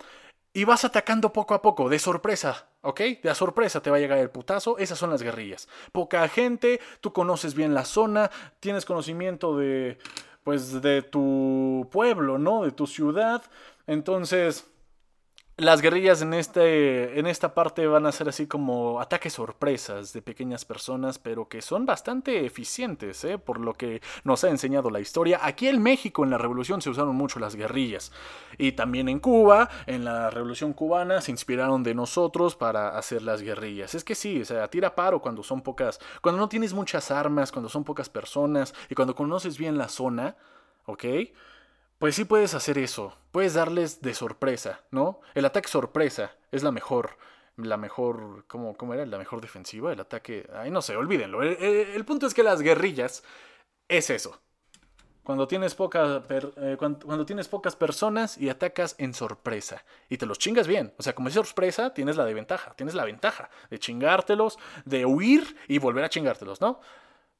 y 0.53 0.65
vas 0.65 0.85
atacando 0.85 1.33
poco 1.33 1.55
a 1.55 1.63
poco, 1.63 1.89
de 1.89 1.99
sorpresa, 1.99 2.69
¿ok? 2.83 3.01
De 3.23 3.31
a 3.31 3.35
sorpresa 3.35 3.81
te 3.81 3.91
va 3.91 3.97
a 3.97 4.01
llegar 4.01 4.19
el 4.19 4.31
putazo, 4.31 4.77
esas 4.79 4.99
son 4.99 5.11
las 5.11 5.23
guerrillas. 5.23 5.69
Poca 5.93 6.27
gente, 6.29 6.81
tú 7.01 7.13
conoces 7.13 7.55
bien 7.55 7.75
la 7.75 7.85
zona, 7.85 8.31
tienes 8.61 8.85
conocimiento 8.85 9.57
de, 9.57 9.99
pues, 10.43 10.83
de 10.83 11.03
tu 11.03 11.89
pueblo, 11.93 12.39
¿no? 12.39 12.65
De 12.65 12.73
tu 12.73 12.87
ciudad, 12.87 13.43
entonces 13.87 14.67
las 15.59 15.83
guerrillas 15.83 16.23
en, 16.23 16.35
este, 16.35 17.19
en 17.19 17.27
esta 17.27 17.53
parte 17.53 17.85
van 17.89 18.07
a 18.07 18.13
ser 18.13 18.29
así 18.29 18.47
como 18.47 19.01
ataques 19.01 19.33
sorpresas 19.33 20.13
de 20.13 20.23
pequeñas 20.23 20.65
personas, 20.65 21.19
pero 21.19 21.49
que 21.49 21.63
son 21.63 21.85
bastante 21.85 22.47
eficientes, 22.47 23.25
¿eh? 23.25 23.39
por 23.39 23.59
lo 23.59 23.75
que 23.75 24.01
nos 24.23 24.45
ha 24.45 24.51
enseñado 24.51 24.89
la 24.89 25.01
historia. 25.01 25.41
Aquí 25.43 25.67
en 25.67 25.83
México, 25.83 26.23
en 26.23 26.31
la 26.31 26.39
Revolución, 26.39 26.81
se 26.81 26.91
usaron 26.91 27.17
mucho 27.17 27.41
las 27.41 27.57
guerrillas. 27.57 28.13
Y 28.57 28.73
también 28.73 29.09
en 29.09 29.19
Cuba, 29.19 29.69
en 29.87 30.05
la 30.05 30.31
Revolución 30.31 30.73
cubana, 30.73 31.21
se 31.21 31.33
inspiraron 31.33 31.83
de 31.83 31.93
nosotros 31.93 32.55
para 32.55 32.97
hacer 32.97 33.23
las 33.23 33.43
guerrillas. 33.43 33.97
Es 33.97 34.05
que 34.05 34.15
sí, 34.15 34.41
o 34.43 34.45
sea, 34.45 34.69
tira 34.69 34.95
paro 34.95 35.21
cuando 35.21 35.43
son 35.43 35.63
pocas, 35.63 35.99
cuando 36.23 36.41
no 36.41 36.49
tienes 36.49 36.73
muchas 36.73 37.11
armas, 37.11 37.51
cuando 37.51 37.69
son 37.69 37.83
pocas 37.83 38.09
personas 38.09 38.75
y 38.89 38.95
cuando 38.95 39.17
conoces 39.17 39.59
bien 39.59 39.77
la 39.77 39.89
zona, 39.89 40.37
¿ok? 40.87 41.05
Pues 41.99 42.15
sí 42.15 42.25
puedes 42.25 42.55
hacer 42.55 42.79
eso, 42.79 43.17
puedes 43.33 43.55
darles 43.55 44.01
de 44.01 44.15
sorpresa, 44.15 44.83
¿no? 44.93 45.21
El 45.35 45.45
ataque 45.45 45.69
sorpresa 45.69 46.31
es 46.53 46.63
la 46.63 46.71
mejor, 46.71 47.19
la 47.57 47.77
mejor, 47.77 48.45
¿cómo, 48.47 48.95
era? 48.95 49.05
La 49.05 49.19
mejor 49.19 49.41
defensiva, 49.41 49.93
el 49.93 49.99
ataque, 49.99 50.49
ay 50.55 50.71
no 50.71 50.81
sé, 50.81 50.95
olvídenlo. 50.95 51.43
El, 51.43 52.05
punto 52.05 52.29
es 52.29 52.35
que 52.35 52.45
las 52.45 52.63
guerrillas 52.63 53.25
es 53.89 54.11
eso. 54.11 54.41
Cuando 55.25 55.49
tienes, 55.49 55.75
poca 55.75 56.23
eh, 56.31 56.77
cuando, 56.79 57.27
tienes 57.27 57.49
pocas 57.49 57.75
personas 57.75 58.39
y 58.39 58.49
atacas 58.49 58.95
en 58.99 59.13
sorpresa. 59.13 59.85
Y 60.09 60.19
te 60.19 60.25
los 60.25 60.39
chingas 60.39 60.69
bien. 60.69 60.95
O 60.99 61.03
sea, 61.03 61.15
como 61.17 61.29
es 61.29 61.35
sorpresa, 61.35 61.93
tienes 61.93 62.17
la 62.17 62.25
de 62.25 62.33
ventaja. 62.33 62.75
Tienes 62.75 62.95
la 62.95 63.05
ventaja 63.05 63.51
de 63.71 63.79
chingártelos, 63.79 64.57
de 64.87 65.05
huir 65.05 65.57
y 65.67 65.79
volver 65.79 66.05
a 66.05 66.09
chingártelos, 66.09 66.61
¿no? 66.61 66.81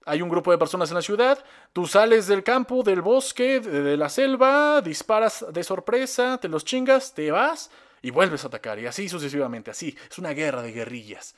Hay 0.09 0.23
un 0.23 0.29
grupo 0.29 0.51
de 0.51 0.59
personas 0.59 0.91
en 0.91 0.95
la 0.95 1.03
ciudad, 1.03 1.45
tú 1.73 1.87
sales 1.87 2.27
del 2.27 2.43
campo, 2.43 2.83
del 2.83 3.03
bosque, 3.03 3.61
de, 3.61 3.97
la 3.97 4.09
selva, 4.09 4.81
disparas 4.81 5.45
de 5.53 5.63
sorpresa, 5.63 6.39
te 6.39 6.49
los 6.49 6.65
chingas, 6.65 7.13
te 7.13 7.31
vas 7.31 7.71
y 8.01 8.11
vuelves 8.11 8.45
a 8.45 8.49
atacar. 8.49 8.79
Y 8.79 8.87
así 8.87 9.09
sucesivamente, 9.09 9.71
así. 9.71 9.95
Es 10.11 10.19
una 10.19 10.31
guerra 10.31 10.63
de 10.63 10.73
guerrillas. 10.73 11.35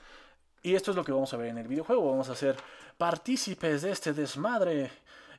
Y 0.62 0.74
esto 0.74 0.92
es 0.92 0.96
lo 0.96 1.04
que 1.04 1.12
vamos 1.12 1.32
a 1.34 1.36
ver 1.36 1.48
en 1.48 1.58
el 1.58 1.66
videojuego. 1.66 2.10
Vamos 2.10 2.28
a 2.28 2.36
ser 2.36 2.56
partícipes 2.96 3.82
de 3.82 3.90
este 3.90 4.12
desmadre. 4.12 4.90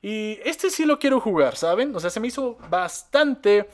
Y 0.01 0.39
este 0.43 0.69
sí 0.69 0.85
lo 0.85 1.00
quiero 1.00 1.19
jugar, 1.19 1.55
¿saben? 1.55 1.95
O 1.95 2.00
sea, 2.00 2.09
se 2.09 2.19
me 2.19 2.27
hizo 2.27 2.57
bastante 2.69 3.69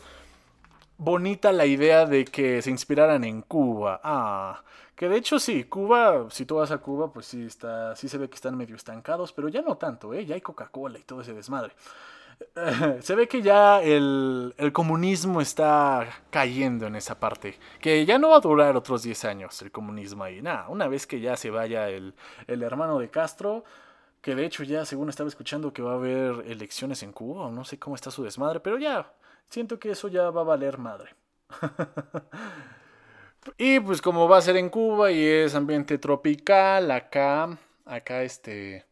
bonita 0.97 1.51
la 1.51 1.65
idea 1.65 2.05
de 2.05 2.25
que 2.25 2.61
se 2.61 2.69
inspiraran 2.69 3.23
en 3.23 3.41
Cuba. 3.41 4.01
Ah, 4.03 4.63
que 4.95 5.07
de 5.09 5.17
hecho 5.17 5.39
sí, 5.39 5.65
Cuba, 5.65 6.27
si 6.31 6.45
tú 6.45 6.55
vas 6.55 6.71
a 6.71 6.79
Cuba, 6.79 7.11
pues 7.13 7.27
sí 7.27 7.45
está, 7.45 7.95
sí 7.95 8.09
se 8.09 8.17
ve 8.17 8.29
que 8.29 8.35
están 8.35 8.57
medio 8.57 8.75
estancados, 8.75 9.31
pero 9.33 9.47
ya 9.49 9.61
no 9.61 9.77
tanto, 9.77 10.13
¿eh? 10.13 10.25
Ya 10.25 10.35
hay 10.35 10.41
Coca-Cola 10.41 10.99
y 10.99 11.03
todo 11.03 11.21
ese 11.21 11.33
desmadre. 11.33 11.73
se 13.01 13.15
ve 13.15 13.27
que 13.27 13.41
ya 13.41 13.81
el, 13.81 14.53
comunismo 14.73 15.41
está 15.41 16.07
cayendo 16.29 16.87
en 16.87 16.95
esa 16.95 17.19
parte. 17.19 17.57
Que 17.79 18.05
ya 18.05 18.19
no 18.19 18.29
va 18.29 18.37
a 18.37 18.41
durar 18.41 18.75
otros 18.75 19.03
10 19.03 19.25
años 19.25 19.61
el 19.61 19.71
comunismo 19.71 20.23
ahí. 20.23 20.41
Nada, 20.41 20.67
una 20.69 20.87
vez 20.87 21.07
que 21.07 21.19
ya 21.19 21.35
se 21.37 21.49
vaya 21.49 21.89
el, 21.89 22.13
el 22.47 22.63
hermano 22.63 22.99
de 22.99 23.09
Castro, 23.09 23.63
que 24.27 24.35
de 24.35 24.45
hecho 24.45 24.63
ya 24.63 24.83
según 24.83 25.07
estaba 25.07 25.29
escuchando 25.29 25.71
que 25.71 25.81
va 25.81 25.93
a 25.93 25.95
haber 25.95 26.43
elecciones 26.47 27.01
en 27.01 27.13
Cuba, 27.13 27.45
o 27.45 27.49
no 27.49 27.63
sé 27.63 27.79
cómo 27.79 27.95
está 27.95 28.11
su 28.11 28.25
desmadre, 28.25 28.59
pero 28.59 28.77
ya, 28.77 29.13
siento 29.45 29.79
que 29.79 29.91
eso 29.91 30.09
ya 30.09 30.29
va 30.31 30.41
a 30.41 30.43
valer 30.43 30.77
madre. 30.77 31.15
Y 33.57 33.79
pues 33.79 34.01
como 34.01 34.27
va 34.27 34.39
a 34.39 34.41
ser 34.41 34.57
en 34.57 34.69
Cuba 34.69 35.09
y 35.09 35.25
es 35.25 35.55
ambiente 35.55 35.97
tropical, 35.97 36.91
acá, 36.91 37.57
acá 37.85 38.23
este, 38.23 38.85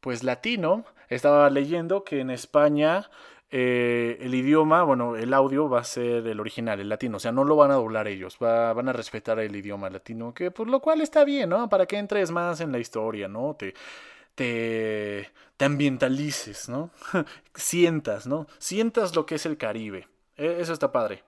pues 0.00 0.22
latino, 0.22 0.84
estaba 1.08 1.50
leyendo 1.50 2.04
que 2.04 2.20
en 2.20 2.30
España 2.30 3.10
eh, 3.50 4.18
el 4.20 4.36
idioma, 4.36 4.84
bueno, 4.84 5.16
el 5.16 5.34
audio 5.34 5.68
va 5.68 5.80
a 5.80 5.84
ser 5.84 6.24
el 6.28 6.38
original, 6.38 6.78
el 6.78 6.88
latino, 6.88 7.16
o 7.16 7.20
sea, 7.20 7.32
no 7.32 7.42
lo 7.42 7.56
van 7.56 7.72
a 7.72 7.74
doblar 7.74 8.06
ellos, 8.06 8.38
van 8.38 8.88
a 8.88 8.92
respetar 8.92 9.40
el 9.40 9.56
idioma 9.56 9.90
latino, 9.90 10.32
que 10.32 10.52
por 10.52 10.68
lo 10.68 10.78
cual 10.78 11.00
está 11.00 11.24
bien, 11.24 11.50
¿no? 11.50 11.68
Para 11.68 11.86
que 11.86 11.98
entres 11.98 12.30
más 12.30 12.60
en 12.60 12.70
la 12.70 12.78
historia, 12.78 13.26
¿no? 13.26 13.54
Te, 13.54 13.74
te, 14.40 15.30
ambientalices, 15.64 16.70
¿no? 16.70 16.90
Sientas, 17.54 18.26
¿no? 18.26 18.46
Sientas 18.58 19.14
lo 19.14 19.26
que 19.26 19.34
es 19.34 19.44
el 19.44 19.58
Caribe. 19.58 20.08
E, 20.36 20.60
eso 20.60 20.72
está 20.72 20.90
padre 20.90 21.24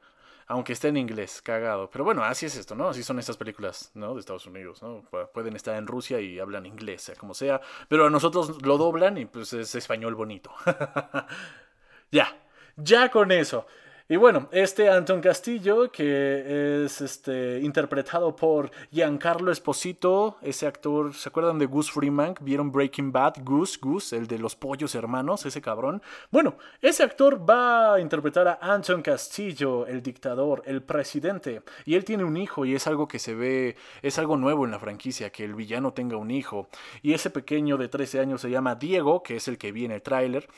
aunque 0.48 0.74
esté 0.74 0.88
en 0.88 0.98
inglés, 0.98 1.40
cagado. 1.40 1.88
Pero 1.88 2.04
bueno, 2.04 2.22
así 2.24 2.44
es 2.44 2.56
esto, 2.56 2.74
¿no? 2.74 2.90
Así 2.90 3.02
son 3.02 3.18
estas 3.18 3.38
películas, 3.38 3.90
¿no? 3.94 4.12
De 4.12 4.20
Estados 4.20 4.44
Unidos, 4.44 4.82
¿no? 4.82 5.02
Pueden 5.32 5.56
estar 5.56 5.74
en 5.76 5.86
Rusia 5.86 6.20
y 6.20 6.38
hablan 6.40 6.66
inglés, 6.66 7.00
sea 7.02 7.14
como 7.14 7.32
sea. 7.32 7.62
Pero 7.88 8.06
a 8.06 8.10
nosotros 8.10 8.60
lo 8.60 8.76
doblan 8.76 9.16
y 9.16 9.24
pues 9.24 9.54
es 9.54 9.74
español 9.74 10.14
bonito. 10.14 10.52
ya, 12.10 12.36
ya 12.76 13.08
con 13.10 13.32
eso. 13.32 13.66
Y 14.08 14.16
bueno, 14.16 14.48
este 14.50 14.90
Anton 14.90 15.20
Castillo, 15.20 15.92
que 15.92 16.84
es 16.84 17.00
este, 17.00 17.60
interpretado 17.60 18.34
por 18.34 18.70
Giancarlo 18.90 19.52
Esposito, 19.52 20.38
ese 20.42 20.66
actor, 20.66 21.14
¿se 21.14 21.28
acuerdan 21.28 21.58
de 21.58 21.66
Gus 21.66 21.92
Freeman? 21.92 22.34
¿Vieron 22.40 22.72
Breaking 22.72 23.12
Bad? 23.12 23.34
Gus, 23.44 23.80
Gus, 23.80 24.12
el 24.12 24.26
de 24.26 24.38
los 24.38 24.56
pollos 24.56 24.96
hermanos, 24.96 25.46
ese 25.46 25.62
cabrón. 25.62 26.02
Bueno, 26.32 26.56
ese 26.80 27.04
actor 27.04 27.48
va 27.48 27.94
a 27.94 28.00
interpretar 28.00 28.48
a 28.48 28.58
Anton 28.60 29.02
Castillo, 29.02 29.86
el 29.86 30.02
dictador, 30.02 30.64
el 30.66 30.82
presidente. 30.82 31.62
Y 31.84 31.94
él 31.94 32.04
tiene 32.04 32.24
un 32.24 32.36
hijo 32.36 32.64
y 32.64 32.74
es 32.74 32.88
algo 32.88 33.06
que 33.06 33.20
se 33.20 33.34
ve, 33.36 33.76
es 34.02 34.18
algo 34.18 34.36
nuevo 34.36 34.64
en 34.64 34.72
la 34.72 34.80
franquicia, 34.80 35.30
que 35.30 35.44
el 35.44 35.54
villano 35.54 35.92
tenga 35.92 36.16
un 36.16 36.32
hijo. 36.32 36.68
Y 37.02 37.12
ese 37.14 37.30
pequeño 37.30 37.76
de 37.76 37.88
13 37.88 38.18
años 38.18 38.40
se 38.40 38.50
llama 38.50 38.74
Diego, 38.74 39.22
que 39.22 39.36
es 39.36 39.46
el 39.46 39.58
que 39.58 39.70
viene 39.70 39.94
el 39.94 40.02
tráiler. 40.02 40.48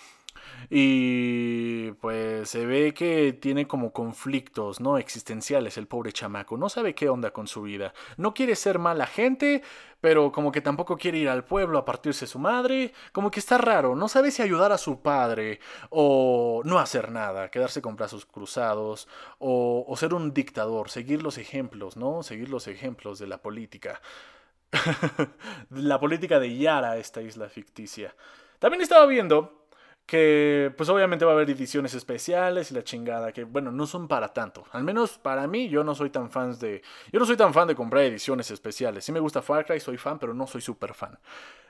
Y 0.70 1.92
pues 1.92 2.48
se 2.48 2.66
ve 2.66 2.94
que 2.94 3.32
tiene 3.32 3.66
como 3.66 3.92
conflictos, 3.92 4.80
¿no? 4.80 4.98
Existenciales 4.98 5.76
el 5.76 5.86
pobre 5.86 6.12
chamaco. 6.12 6.56
No 6.56 6.68
sabe 6.68 6.94
qué 6.94 7.08
onda 7.08 7.32
con 7.32 7.46
su 7.46 7.62
vida. 7.62 7.92
No 8.16 8.34
quiere 8.34 8.56
ser 8.56 8.78
mala 8.78 9.06
gente, 9.06 9.62
pero 10.00 10.32
como 10.32 10.52
que 10.52 10.60
tampoco 10.60 10.96
quiere 10.96 11.18
ir 11.18 11.28
al 11.28 11.44
pueblo 11.44 11.78
a 11.78 11.84
partirse 11.84 12.26
su 12.26 12.38
madre. 12.38 12.92
Como 13.12 13.30
que 13.30 13.40
está 13.40 13.58
raro. 13.58 13.94
No 13.94 14.08
sabe 14.08 14.30
si 14.30 14.42
ayudar 14.42 14.72
a 14.72 14.78
su 14.78 15.00
padre 15.00 15.60
o 15.90 16.62
no 16.64 16.78
hacer 16.78 17.10
nada, 17.10 17.50
quedarse 17.50 17.82
con 17.82 17.96
brazos 17.96 18.26
cruzados 18.26 19.08
o, 19.38 19.84
o 19.86 19.96
ser 19.96 20.14
un 20.14 20.32
dictador, 20.32 20.90
seguir 20.90 21.22
los 21.22 21.38
ejemplos, 21.38 21.96
¿no? 21.96 22.22
Seguir 22.22 22.48
los 22.48 22.68
ejemplos 22.68 23.18
de 23.18 23.26
la 23.26 23.38
política. 23.38 24.00
la 25.70 26.00
política 26.00 26.38
de 26.38 26.56
Yara, 26.56 26.96
esta 26.96 27.22
isla 27.22 27.48
ficticia. 27.48 28.14
También 28.58 28.82
estaba 28.82 29.06
viendo 29.06 29.63
que 30.06 30.70
pues 30.76 30.90
obviamente 30.90 31.24
va 31.24 31.32
a 31.32 31.34
haber 31.34 31.48
ediciones 31.48 31.94
especiales 31.94 32.70
y 32.70 32.74
la 32.74 32.84
chingada 32.84 33.32
que 33.32 33.44
bueno 33.44 33.72
no 33.72 33.86
son 33.86 34.06
para 34.06 34.28
tanto. 34.28 34.64
Al 34.72 34.84
menos 34.84 35.16
para 35.16 35.46
mí 35.46 35.68
yo 35.68 35.82
no 35.82 35.94
soy 35.94 36.10
tan 36.10 36.30
fan 36.30 36.58
de 36.58 36.82
yo 37.10 37.18
no 37.18 37.24
soy 37.24 37.36
tan 37.36 37.54
fan 37.54 37.68
de 37.68 37.74
comprar 37.74 38.04
ediciones 38.04 38.50
especiales. 38.50 39.04
Sí 39.04 39.12
me 39.12 39.20
gusta 39.20 39.40
Far 39.40 39.64
Cry 39.64 39.80
soy 39.80 39.96
fan 39.96 40.18
pero 40.18 40.34
no 40.34 40.46
soy 40.46 40.60
súper 40.60 40.92
fan. 40.92 41.18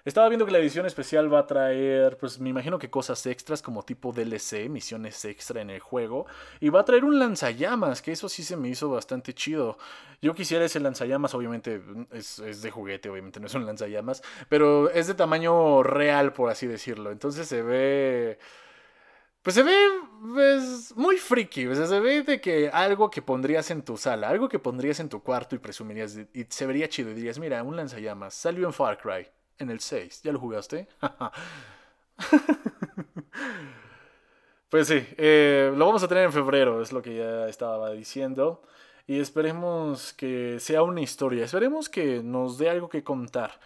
Estaba 0.04 0.28
viendo 0.28 0.44
que 0.44 0.52
la 0.52 0.58
edición 0.58 0.84
especial 0.84 1.32
va 1.32 1.38
a 1.40 1.46
traer 1.46 2.18
pues 2.18 2.40
me 2.40 2.50
imagino 2.50 2.78
que 2.78 2.90
cosas 2.90 3.24
extras 3.26 3.62
como 3.62 3.84
tipo 3.84 4.12
DLC 4.12 4.68
misiones 4.68 5.24
extra 5.24 5.62
en 5.62 5.70
el 5.70 5.80
juego 5.80 6.26
y 6.58 6.70
va 6.70 6.80
a 6.80 6.84
traer 6.84 7.04
un 7.04 7.20
lanzallamas 7.20 8.02
que 8.02 8.10
eso 8.10 8.28
sí 8.28 8.42
se 8.42 8.56
me 8.56 8.68
hizo 8.68 8.90
bastante 8.90 9.32
chido. 9.32 9.78
Yo 10.20 10.34
quisiera 10.34 10.64
ese 10.64 10.80
lanzallamas 10.80 11.34
obviamente 11.34 11.80
es, 12.10 12.40
es 12.40 12.62
de 12.62 12.70
juguete 12.72 13.08
obviamente 13.10 13.38
no 13.38 13.46
es 13.46 13.54
un 13.54 13.64
lanzallamas 13.64 14.22
pero 14.48 14.90
es 14.90 15.06
de 15.06 15.14
tamaño 15.14 15.84
real 15.84 16.32
por 16.32 16.50
así 16.50 16.66
decirlo. 16.66 17.12
Entonces 17.12 17.46
se 17.46 17.62
ve 17.62 18.23
pues 19.44 19.56
se 19.56 19.62
ve 19.62 19.76
pues, 20.32 20.96
muy 20.96 21.18
friki, 21.18 21.68
se 21.74 22.00
ve 22.00 22.22
de 22.22 22.40
que 22.40 22.70
algo 22.70 23.10
que 23.10 23.20
pondrías 23.20 23.70
en 23.70 23.82
tu 23.82 23.98
sala, 23.98 24.30
algo 24.30 24.48
que 24.48 24.58
pondrías 24.58 25.00
en 25.00 25.10
tu 25.10 25.22
cuarto 25.22 25.54
y 25.54 25.58
presumirías, 25.58 26.18
y 26.32 26.46
se 26.48 26.66
vería 26.66 26.88
chido 26.88 27.10
y 27.10 27.14
dirías, 27.14 27.38
mira, 27.38 27.62
un 27.62 27.76
lanzallamas, 27.76 28.32
salió 28.32 28.66
en 28.66 28.72
Far 28.72 28.96
Cry, 28.96 29.26
en 29.58 29.68
el 29.68 29.80
6, 29.80 30.22
¿ya 30.22 30.32
lo 30.32 30.40
jugaste? 30.40 30.88
pues 34.70 34.88
sí, 34.88 35.06
eh, 35.18 35.70
lo 35.76 35.84
vamos 35.84 36.02
a 36.02 36.08
tener 36.08 36.24
en 36.24 36.32
febrero, 36.32 36.80
es 36.80 36.90
lo 36.90 37.02
que 37.02 37.16
ya 37.16 37.46
estaba 37.46 37.90
diciendo, 37.90 38.62
y 39.06 39.20
esperemos 39.20 40.14
que 40.14 40.58
sea 40.58 40.82
una 40.82 41.02
historia, 41.02 41.44
esperemos 41.44 41.90
que 41.90 42.22
nos 42.22 42.56
dé 42.56 42.70
algo 42.70 42.88
que 42.88 43.04
contar. 43.04 43.60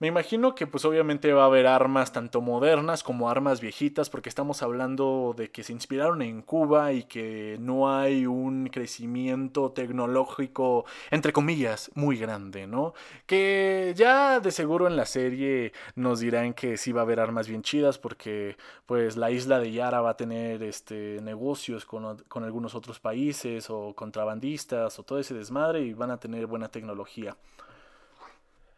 Me 0.00 0.08
imagino 0.08 0.56
que 0.56 0.66
pues 0.66 0.84
obviamente 0.84 1.32
va 1.32 1.44
a 1.44 1.46
haber 1.46 1.68
armas 1.68 2.12
tanto 2.12 2.40
modernas 2.40 3.04
como 3.04 3.30
armas 3.30 3.60
viejitas 3.60 4.10
porque 4.10 4.28
estamos 4.28 4.60
hablando 4.62 5.34
de 5.36 5.52
que 5.52 5.62
se 5.62 5.72
inspiraron 5.72 6.20
en 6.20 6.42
Cuba 6.42 6.92
y 6.92 7.04
que 7.04 7.56
no 7.60 7.88
hay 7.96 8.26
un 8.26 8.66
crecimiento 8.66 9.70
tecnológico 9.70 10.84
entre 11.12 11.32
comillas 11.32 11.92
muy 11.94 12.18
grande, 12.18 12.66
¿no? 12.66 12.92
Que 13.26 13.94
ya 13.96 14.40
de 14.40 14.50
seguro 14.50 14.88
en 14.88 14.96
la 14.96 15.06
serie 15.06 15.72
nos 15.94 16.18
dirán 16.18 16.54
que 16.54 16.76
sí 16.76 16.90
va 16.90 17.02
a 17.02 17.04
haber 17.04 17.20
armas 17.20 17.46
bien 17.46 17.62
chidas 17.62 17.96
porque 17.96 18.56
pues 18.86 19.16
la 19.16 19.30
isla 19.30 19.60
de 19.60 19.72
Yara 19.72 20.00
va 20.00 20.10
a 20.10 20.16
tener 20.16 20.64
este 20.64 21.20
negocios 21.22 21.84
con, 21.86 22.18
con 22.28 22.42
algunos 22.42 22.74
otros 22.74 22.98
países 22.98 23.70
o 23.70 23.94
contrabandistas 23.94 24.98
o 24.98 25.04
todo 25.04 25.20
ese 25.20 25.34
desmadre 25.34 25.82
y 25.82 25.94
van 25.94 26.10
a 26.10 26.18
tener 26.18 26.46
buena 26.48 26.68
tecnología. 26.68 27.36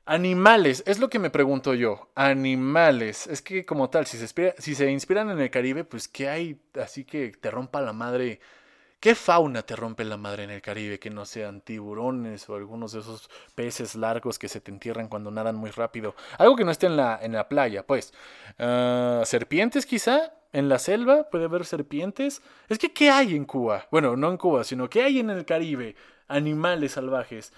Animales, 0.09 0.85
es 0.87 1.01
lo 1.01 1.11
que 1.11 1.19
me 1.19 1.31
pregunto 1.31 1.75
yo. 1.75 2.11
Animales. 2.15 3.27
Es 3.27 3.43
que 3.43 3.67
como 3.67 3.91
tal, 3.91 4.07
si 4.07 4.19
se, 4.75 4.91
inspiran 4.91 5.31
en 5.31 5.41
el 5.41 5.51
Caribe, 5.51 5.83
pues 5.83 6.07
¿qué 6.07 6.29
hay 6.29 6.61
así 6.81 7.05
que 7.05 7.33
te 7.33 7.51
rompa 7.51 7.81
la 7.81 7.93
madre? 7.93 8.39
¿Qué 9.01 9.17
fauna 9.17 9.63
te 9.63 9.75
rompe 9.75 10.05
la 10.05 10.17
madre 10.17 10.45
en 10.45 10.51
el 10.51 10.63
Caribe? 10.63 11.01
Que 11.01 11.11
no 11.11 11.27
sean 11.27 11.61
tiburones 11.61 12.49
o 12.49 12.55
algunos 12.55 12.93
de 12.93 13.01
esos 13.01 13.29
peces 13.57 13.97
largos 13.97 14.39
que 14.39 14.49
se 14.49 14.61
te 14.61 14.71
entierran 14.71 15.09
cuando 15.09 15.33
nadan 15.33 15.57
muy 15.57 15.71
rápido. 15.71 16.15
Algo 16.39 16.55
que 16.55 16.65
no 16.65 16.71
esté 16.71 16.87
en 16.87 16.97
la, 16.97 17.19
en 17.21 17.33
la 17.33 17.49
playa, 17.49 17.85
pues. 17.85 18.15
Ah, 18.61 19.23
serpientes 19.25 19.87
quizá. 19.87 20.33
En 20.53 20.69
la 20.69 20.79
selva 20.79 21.29
puede 21.31 21.47
haber 21.47 21.65
serpientes. 21.65 22.43
Es 22.69 22.79
que 22.79 22.93
¿qué 22.93 23.11
hay 23.11 23.35
en 23.35 23.45
Cuba? 23.45 23.89
Bueno, 23.91 24.17
no 24.17 24.31
en 24.31 24.37
Cuba, 24.37 24.63
sino 24.63 24.89
¿qué 24.89 25.03
hay 25.03 25.19
en 25.19 25.31
el 25.31 25.45
Caribe? 25.45 25.97
Animales 26.29 26.93
salvajes 26.93 27.53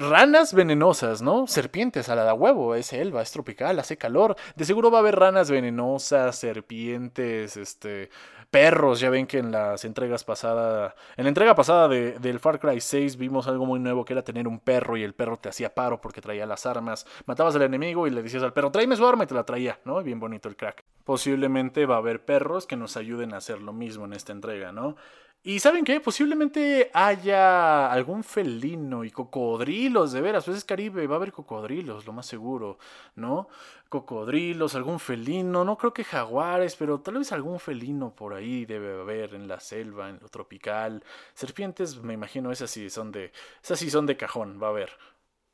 ranas 0.00 0.54
venenosas, 0.54 1.20
¿no? 1.20 1.46
Serpientes 1.46 2.08
a 2.08 2.14
la 2.14 2.32
huevo, 2.32 2.74
es 2.74 2.86
selva, 2.86 3.20
es 3.20 3.30
tropical, 3.30 3.78
hace 3.78 3.98
calor. 3.98 4.34
De 4.56 4.64
seguro 4.64 4.90
va 4.90 4.98
a 4.98 5.00
haber 5.00 5.16
ranas 5.16 5.50
venenosas, 5.50 6.36
serpientes, 6.36 7.58
este, 7.58 8.08
perros. 8.50 8.98
Ya 8.98 9.10
ven 9.10 9.26
que 9.26 9.38
en 9.38 9.52
las 9.52 9.84
entregas 9.84 10.24
pasadas, 10.24 10.94
en 11.18 11.24
la 11.24 11.28
entrega 11.28 11.54
pasada 11.54 11.86
de, 11.86 12.18
del 12.18 12.40
Far 12.40 12.58
Cry 12.58 12.80
6 12.80 13.16
vimos 13.16 13.46
algo 13.46 13.66
muy 13.66 13.78
nuevo 13.78 14.04
que 14.04 14.14
era 14.14 14.22
tener 14.22 14.48
un 14.48 14.58
perro 14.58 14.96
y 14.96 15.02
el 15.02 15.12
perro 15.12 15.36
te 15.36 15.50
hacía 15.50 15.74
paro 15.74 16.00
porque 16.00 16.22
traía 16.22 16.46
las 16.46 16.64
armas. 16.64 17.06
Matabas 17.26 17.54
al 17.56 17.62
enemigo 17.62 18.06
y 18.06 18.10
le 18.10 18.22
decías 18.22 18.42
al 18.42 18.54
perro, 18.54 18.72
tráeme 18.72 18.96
su 18.96 19.06
arma 19.06 19.24
y 19.24 19.26
te 19.26 19.34
la 19.34 19.44
traía, 19.44 19.78
¿no? 19.84 20.02
Bien 20.02 20.18
bonito 20.18 20.48
el 20.48 20.56
crack. 20.56 20.82
Posiblemente 21.04 21.84
va 21.84 21.96
a 21.96 21.98
haber 21.98 22.24
perros 22.24 22.66
que 22.66 22.76
nos 22.76 22.96
ayuden 22.96 23.34
a 23.34 23.38
hacer 23.38 23.60
lo 23.60 23.74
mismo 23.74 24.06
en 24.06 24.14
esta 24.14 24.32
entrega, 24.32 24.72
¿no? 24.72 24.96
Y 25.42 25.58
¿saben 25.60 25.86
qué? 25.86 26.00
Posiblemente 26.00 26.90
haya 26.92 27.90
algún 27.90 28.22
felino 28.24 29.04
y 29.04 29.10
cocodrilos, 29.10 30.12
de 30.12 30.20
veras, 30.20 30.44
pues 30.44 30.58
es 30.58 30.64
Caribe, 30.66 31.06
va 31.06 31.14
a 31.14 31.16
haber 31.16 31.32
cocodrilos, 31.32 32.04
lo 32.06 32.12
más 32.12 32.26
seguro, 32.26 32.78
¿no? 33.14 33.48
Cocodrilos, 33.88 34.74
algún 34.74 35.00
felino, 35.00 35.64
no 35.64 35.78
creo 35.78 35.94
que 35.94 36.04
jaguares, 36.04 36.76
pero 36.76 37.00
tal 37.00 37.14
vez 37.14 37.32
algún 37.32 37.58
felino 37.58 38.14
por 38.14 38.34
ahí 38.34 38.66
debe 38.66 39.00
haber 39.00 39.34
en 39.34 39.48
la 39.48 39.60
selva, 39.60 40.10
en 40.10 40.18
lo 40.20 40.28
tropical. 40.28 41.02
Serpientes, 41.32 42.02
me 42.02 42.12
imagino, 42.12 42.52
esas 42.52 42.70
sí 42.70 42.90
son 42.90 43.10
de, 43.10 43.32
esas 43.62 43.78
sí 43.78 43.90
son 43.90 44.04
de 44.04 44.18
cajón, 44.18 44.60
va 44.62 44.66
a 44.66 44.70
haber. 44.70 44.90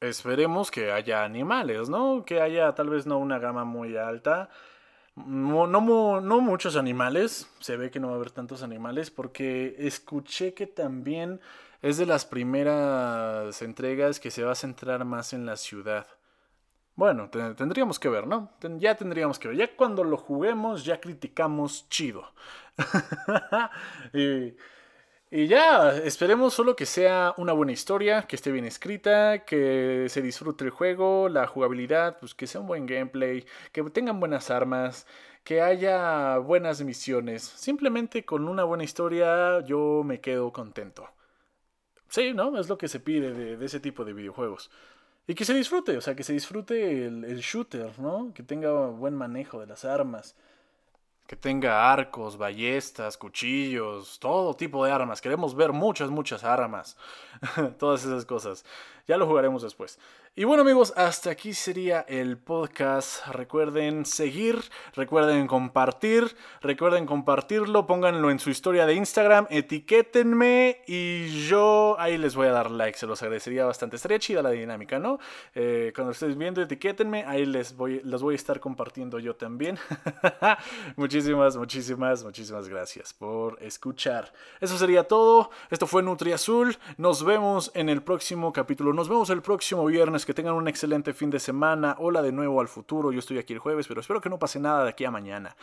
Esperemos 0.01 0.72
que 0.72 0.90
haya 0.90 1.25
animales, 1.25 1.88
¿no? 1.88 2.25
Que 2.25 2.40
haya 2.40 2.75
tal 2.75 2.90
vez 2.90 3.07
no 3.07 3.18
una 3.18 3.38
gama 3.38 3.64
muy 3.64 3.96
alta, 3.96 4.51
no, 5.16 6.20
no, 6.20 6.40
muchos 6.40 6.76
animales, 6.76 7.50
se 7.61 7.76
ve 7.76 7.90
que 7.90 8.00
no 8.00 8.09
va 8.09 8.14
a 8.14 8.16
haber 8.16 8.31
tantos 8.31 8.62
animales, 8.62 9.11
porque 9.11 9.74
escuché 9.79 10.52
que 10.52 10.66
también 10.66 11.40
es 11.81 11.96
de 11.96 12.07
las 12.07 12.26
primeras 12.26 13.62
entregas 13.62 14.20
que 14.20 14.31
se 14.31 14.44
va 14.44 14.52
a 14.52 14.57
centrar 14.57 15.05
más 15.05 15.33
en 15.33 15.46
la 15.46 15.57
ciudad. 15.57 16.07
Bueno, 16.96 17.29
tendríamos 17.31 17.98
que 17.98 18.09
ver, 18.09 18.26
¿no? 18.26 18.52
ya 18.79 18.94
tendríamos 18.94 19.38
que 19.38 19.48
ver. 19.48 19.57
Ya 19.57 19.76
cuando 19.76 20.05
lo 20.05 20.16
juguemos, 20.16 20.85
ya 20.85 21.00
criticamos 21.00 21.88
chido. 21.90 22.33
y 24.14 24.55
y 25.30 25.48
ya, 25.48 25.96
esperemos 25.96 26.54
solo 26.54 26.76
que 26.76 26.86
sea 26.86 27.34
una 27.36 27.52
buena 27.52 27.72
historia, 27.72 28.22
que 28.22 28.36
esté 28.36 28.52
bien 28.52 28.64
escrita, 28.64 29.44
que 29.44 30.06
se 30.08 30.22
disfrute 30.22 30.64
el 30.64 30.70
juego, 30.70 31.28
la 31.28 31.48
jugabilidad, 31.48 32.18
pues 32.20 32.34
que 32.34 32.46
sea 32.46 32.60
un 32.60 32.68
buen 32.68 32.86
gameplay, 32.86 33.44
que 33.72 33.82
tengan 33.90 34.20
buenas 34.20 34.50
armas, 34.50 35.06
que 35.42 35.62
haya 35.62 36.38
buenas 36.38 36.82
misiones. 36.82 37.42
Simplemente 37.42 38.24
con 38.24 38.48
una 38.48 38.62
buena 38.64 38.84
historia 38.84 39.60
yo 39.64 40.02
me 40.04 40.20
quedo 40.20 40.52
contento. 40.52 41.08
Sí, 42.08 42.32
¿no? 42.32 42.58
Es 42.58 42.68
lo 42.68 42.78
que 42.78 42.88
se 42.88 43.00
pide 43.00 43.32
de, 43.32 43.64
ese 43.64 43.80
tipo 43.80 44.04
de 44.04 44.12
videojuegos. 44.12 44.70
Y 45.26 45.34
que 45.34 45.44
se 45.44 45.54
disfrute, 45.54 45.96
o 45.96 46.00
sea, 46.00 46.14
que 46.14 46.22
se 46.22 46.32
disfrute 46.32 47.06
el, 47.06 47.24
el 47.24 47.40
shooter, 47.40 47.98
¿no? 47.98 48.32
Que 48.34 48.42
tenga 48.44 48.70
buen 48.88 49.14
manejo 49.14 49.60
de 49.60 49.66
las 49.66 49.84
armas 49.84 50.36
que 51.26 51.36
tenga 51.36 51.90
arcos, 51.90 52.36
ballestas, 52.36 53.16
cuchillos, 53.16 54.18
todo 54.18 54.54
tipo 54.54 54.84
de 54.84 54.92
armas. 54.92 55.20
Queremos 55.20 55.54
ver 55.54 55.72
muchas, 55.72 56.10
muchas 56.10 56.44
armas. 56.44 56.96
Todas 57.78 58.04
esas 58.04 58.24
cosas. 58.24 58.64
Ya 59.08 59.16
lo 59.16 59.26
jugaremos 59.26 59.62
después. 59.62 59.98
Y 60.38 60.44
bueno 60.44 60.64
amigos, 60.64 60.92
hasta 60.96 61.31
aquí 61.31 61.55
sería 61.55 62.03
el 62.03 62.37
podcast. 62.37 63.27
Recuerden 63.29 64.05
seguir, 64.05 64.61
recuerden 64.94 65.46
compartir, 65.46 66.37
recuerden 66.61 67.07
compartirlo, 67.07 67.87
pónganlo 67.87 68.31
en 68.31 68.38
su 68.38 68.51
historia 68.51 68.85
de 68.85 68.92
Instagram, 68.92 69.46
etiquétenme 69.49 70.83
y 70.87 71.46
yo 71.46 71.96
ahí 71.99 72.18
les 72.18 72.37
voy 72.37 72.49
a 72.49 72.51
dar 72.51 72.70
like, 72.70 72.99
se 72.99 73.07
los 73.07 73.22
agradecería 73.22 73.64
bastante. 73.64 73.96
Estaría 73.96 74.18
chida 74.18 74.42
la 74.42 74.51
dinámica, 74.51 74.99
¿no? 74.99 75.18
Eh, 75.55 75.90
cuando 75.94 76.12
estés 76.12 76.37
viendo, 76.37 76.61
etiquétenme, 76.61 77.25
ahí 77.25 77.46
les 77.46 77.75
voy, 77.75 78.03
los 78.05 78.22
voy 78.22 78.35
a 78.35 78.37
estar 78.37 78.61
compartiendo 78.61 79.18
yo 79.18 79.37
también. 79.37 79.79
muchísimas, 80.96 81.57
muchísimas, 81.57 82.22
muchísimas 82.22 82.68
gracias 82.68 83.14
por 83.14 83.57
escuchar. 83.62 84.35
Eso 84.61 84.77
sería 84.77 85.05
todo. 85.05 85.49
Esto 85.70 85.87
fue 85.87 86.03
Nutri 86.03 86.33
Azul. 86.33 86.77
Nos 86.99 87.25
vemos 87.25 87.70
en 87.72 87.88
el 87.88 88.03
próximo 88.03 88.53
capítulo. 88.53 88.92
Nos 88.92 89.09
vemos 89.09 89.31
el 89.31 89.40
próximo 89.40 89.87
viernes 89.87 90.25
que 90.26 90.34
tengan 90.34 90.54
un 90.54 90.68
excelente 90.68 91.14
fin 91.14 91.30
de 91.30 91.40
semana. 91.40 91.96
Hola 91.98 92.20
de 92.20 92.32
nuevo 92.32 92.60
al 92.60 92.68
futuro. 92.68 93.12
Yo 93.12 93.20
estoy 93.20 93.38
aquí 93.38 93.54
el 93.54 93.60
jueves, 93.60 93.88
pero 93.88 94.02
espero 94.02 94.20
que 94.20 94.28
no 94.28 94.38
pase 94.38 94.60
nada 94.60 94.84
de 94.84 94.90
aquí 94.90 95.06
a 95.06 95.10
mañana. 95.10 95.56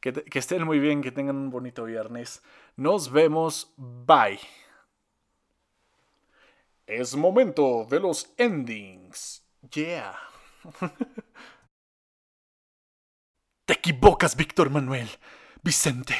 Que, 0.00 0.24
estén 0.32 0.64
muy 0.64 0.78
bien, 0.78 1.02
que 1.02 1.12
tengan 1.12 1.36
un 1.36 1.50
bonito 1.50 1.84
viernes. 1.84 2.42
Nos 2.76 3.10
vemos. 3.10 3.74
Bye. 3.76 4.40
Es 6.86 7.14
momento 7.16 7.86
de 7.90 8.00
los 8.00 8.32
endings. 8.38 9.44
Yeah. 9.72 10.16
Te 13.66 13.74
equivocas, 13.74 14.34
Víctor 14.34 14.70
Manuel. 14.70 15.10
Vicente. 15.62 16.14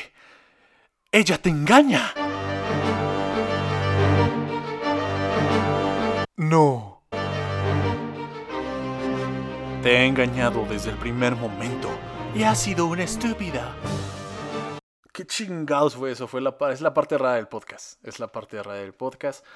Ella 1.10 1.40
te 1.40 1.48
engaña. 1.48 2.12
No. 6.36 6.87
Te 9.88 9.94
he 9.94 10.04
engañado 10.04 10.66
desde 10.66 10.90
el 10.90 10.98
primer 10.98 11.34
momento 11.34 11.88
y 12.34 12.42
has 12.42 12.60
sido 12.60 12.84
una 12.84 13.04
estúpida. 13.04 13.74
¿Qué 15.14 15.26
chingados 15.26 15.96
fue 15.96 16.10
eso? 16.10 16.28
Fue 16.28 16.42
la, 16.42 16.54
es 16.70 16.82
la 16.82 16.92
parte 16.92 17.16
rara 17.16 17.36
del 17.36 17.48
podcast. 17.48 17.98
Es 18.04 18.20
la 18.20 18.26
parte 18.26 18.62
rara 18.62 18.80
del 18.80 18.92
podcast. 18.92 19.46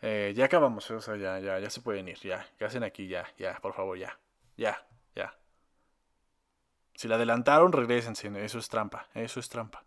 Eh, 0.00 0.32
ya 0.34 0.46
acabamos, 0.46 0.90
o 0.90 1.02
sea, 1.02 1.16
ya, 1.16 1.38
ya, 1.38 1.58
ya 1.58 1.68
se 1.68 1.82
pueden 1.82 2.08
ir, 2.08 2.18
ya. 2.20 2.46
¿Qué 2.58 2.64
hacen 2.64 2.82
aquí? 2.82 3.08
Ya, 3.08 3.26
ya, 3.36 3.58
por 3.60 3.74
favor, 3.74 3.98
ya. 3.98 4.18
Ya, 4.56 4.86
ya. 5.14 5.34
Si 6.94 7.06
la 7.06 7.16
adelantaron, 7.16 7.70
regresense. 7.70 8.32
Eso 8.42 8.58
es 8.58 8.70
trampa. 8.70 9.08
Eso 9.12 9.38
es 9.38 9.50
trampa. 9.50 9.84